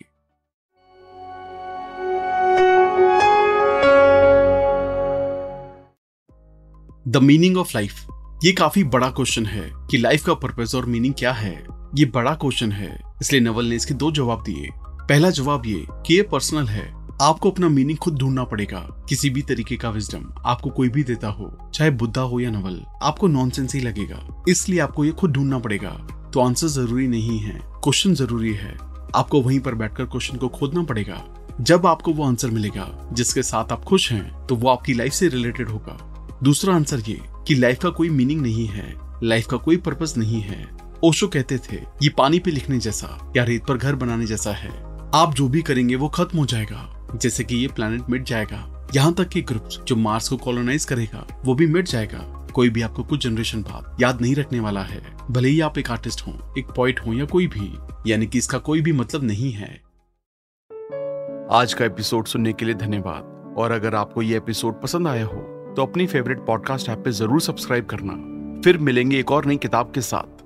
द 7.08 7.18
मीनिंग 7.18 7.58
ऑफ़ 7.58 7.72
लाइफ 7.76 8.06
ये 8.44 8.52
काफ़ी 8.54 8.84
बड़ा 8.86 9.10
क्वेश्चन 9.10 9.46
है 9.46 9.70
कि 9.92 9.98
लाइफ 9.98 10.26
का 10.26 10.34
पर्पज 10.36 10.76
और 10.76 10.86
मीनिंग 10.86 11.14
क्या 11.14 11.32
है। 11.34 11.56
ये 11.96 12.06
बड़ा 12.08 12.34
क्वेश्चन 12.36 12.72
है, 12.72 12.98
इसलिए 13.22 13.42
नवल 13.42 13.66
ने 13.66 13.76
इसके 13.76 13.94
दो 13.96 14.12
जवाब 14.12 14.44
दिए। 14.44 14.70
पहला 15.02 15.30
जवाब 15.30 15.66
ये 15.66 15.86
कि 16.06 16.16
ये 16.16 16.22
पर्सनल 16.24 16.68
है 16.68 16.84
आपको 17.22 17.50
अपना 17.52 17.68
मीनिंग 17.70 17.98
खुद 17.98 18.16
ढूंढना 18.18 18.44
पड़ेगा। 18.44 18.80
किसी 19.10 19.30
भी 19.30 19.42
तरीके 19.42 19.76
का 19.78 19.90
विजडम 19.90 20.24
आपको 20.46 20.70
कोई 20.70 20.90
भी 20.90 21.04
देता 21.04 21.28
हो, 21.28 21.72
चाहे 21.74 21.90
बुद्धा 21.92 22.22
हो 22.22 22.40
या 22.40 22.52
नवल 22.52 22.82
आपको 23.04 23.28
नॉनसेंस 23.28 23.76
ही 23.76 23.82
लगेगा। 23.82 24.44
इसलिए 24.50 24.80
आपको 24.80 25.06
ये 25.06 25.12
खुद 25.12 25.32
ढूंढना 25.32 25.60
पड़ेगा। 25.60 25.90
तो 26.34 26.40
आंसर 26.40 26.68
ज़रूरी 26.68 27.08
नहीं 27.08 27.38
है 27.40 27.60
क्वेश्चन 27.64 28.14
ज़रूरी 28.14 28.54
है। 28.54 28.74
आपको 29.16 29.42
वहीं 29.42 29.60
पर 29.60 29.76
बैठकर 29.76 30.06
क्वेश्चन 30.06 30.38
को 30.38 30.48
खोदना 30.48 30.84
पड़ेगा। 30.84 31.24
जब 31.62 31.86
आपको 31.86 32.14
वो 32.14 32.24
आंसर 32.24 32.50
मिलेगा, 32.50 33.10
जिसके 33.14 33.44
साथ 33.44 33.72
आप 33.72 33.84
खुश 33.84 34.12
हैं 34.12 34.46
तो 34.48 34.56
वो 34.56 34.70
आपकी 34.70 34.94
लाइफ 34.94 35.14
से 35.14 35.28
रिलेटेड 35.28 35.70
होगा। 35.70 35.98
दूसरा 36.44 36.76
आंसर 36.76 37.04
ये 37.08 37.20
कि 37.48 37.56
लाइफ 37.56 37.80
का 37.80 37.90
कोई 37.90 38.10
मीनिंग 38.10 38.42
नहीं 38.42 38.68
है 38.68 38.94
लाइफ 39.24 39.48
का 39.48 39.58
कोई 39.58 39.78
पर्पज 39.78 40.14
नहीं 40.18 40.42
है। 40.42 40.66
ओशो 41.04 41.28
कहते 41.28 41.58
थे, 41.58 41.76
ये 41.76 42.10
पानी 42.10 42.40
पे 42.40 42.52
लिखने 42.52 42.80
जैसा 42.80 43.34
या 43.38 43.44
रेत 43.44 43.66
पर 43.66 43.78
घर 43.78 43.96
बनाने 43.96 44.26
जैसा 44.26 44.52
है। 44.54 44.72
आप 45.16 45.34
जो 45.34 45.48
भी 45.48 45.62
करेंगे 45.62 45.96
वो 45.96 46.08
खत्म 46.10 46.38
हो 46.38 46.46
जाएगा। 46.46 46.91
जैसे 47.16 47.44
कि 47.44 47.56
ये 47.56 47.68
प्लेनेट 47.68 48.10
मिट 48.10 48.24
जाएगा। 48.24 48.68
यहाँ 48.96 49.14
तक 49.14 49.30
कि 49.30 49.42
ग्रुप्स 49.42 49.80
जो 49.80 49.96
मार्स 49.96 50.30
को 50.30 50.38
कॉलोनाइज 50.38 50.86
करेगा, 50.86 51.26
वो 51.46 51.56
भी 51.56 51.68
मिट 51.68 51.88
जाएगा। 51.88 52.20
कोई 52.54 52.70
भी 52.70 52.82
आपको 52.82 53.04
कुछ 53.04 53.24
जनरेशन 53.24 53.62
बाद 53.62 53.98
याद 54.02 54.22
नहीं 54.22 54.36
रखने 54.36 54.60
वाला 54.60 54.82
है। 54.84 55.02
भले 55.32 55.50
ही 55.50 55.60
आप 55.62 55.78
एक 55.78 55.92
आर्टिस्ट 55.92 56.22
हो, 56.22 56.34
एक 56.58 56.72
पॉइंट 56.76 57.00
हो 57.00 57.14
या 57.14 57.26
कोई 57.26 57.48
भी, 57.48 57.72
यानी 58.12 58.28
कि 58.28 58.38
इसका 58.38 58.58
कोई 58.60 58.82
भी 58.82 58.92
मतलब 58.94 59.24
नहीं 59.24 59.52
है। 59.52 59.70
आज 61.54 61.74
का 61.74 61.86
एपिसोड 61.86 62.26
सुनने 62.26 62.54
के 62.54 62.66
लिए 62.66 62.76
धन्यवाद। 62.76 63.56
और 63.58 63.72
अगर 63.72 63.96
आपको 63.96 64.22
ये 64.22 64.38
एपिसोड 64.38 64.82
पसंद 64.82 65.08
आया 65.08 65.26
हो 65.26 65.74
तो 65.76 65.82
अपनी 65.82 66.06
फेवरेट 66.08 66.46
पॉडकास्ट 66.46 66.90
ऐप 66.90 67.02
पे 67.06 67.12
ज़रूर 67.12 67.42
सब्सक्राइब 67.42 67.86
करना। 67.86 68.14
फिर 68.62 68.78
मिलेंगे 68.78 69.20
एक 69.20 69.32
और 69.32 69.46
नई 69.46 69.58
किताब 69.58 69.92
के 69.92 70.02
साथ। 70.02 70.41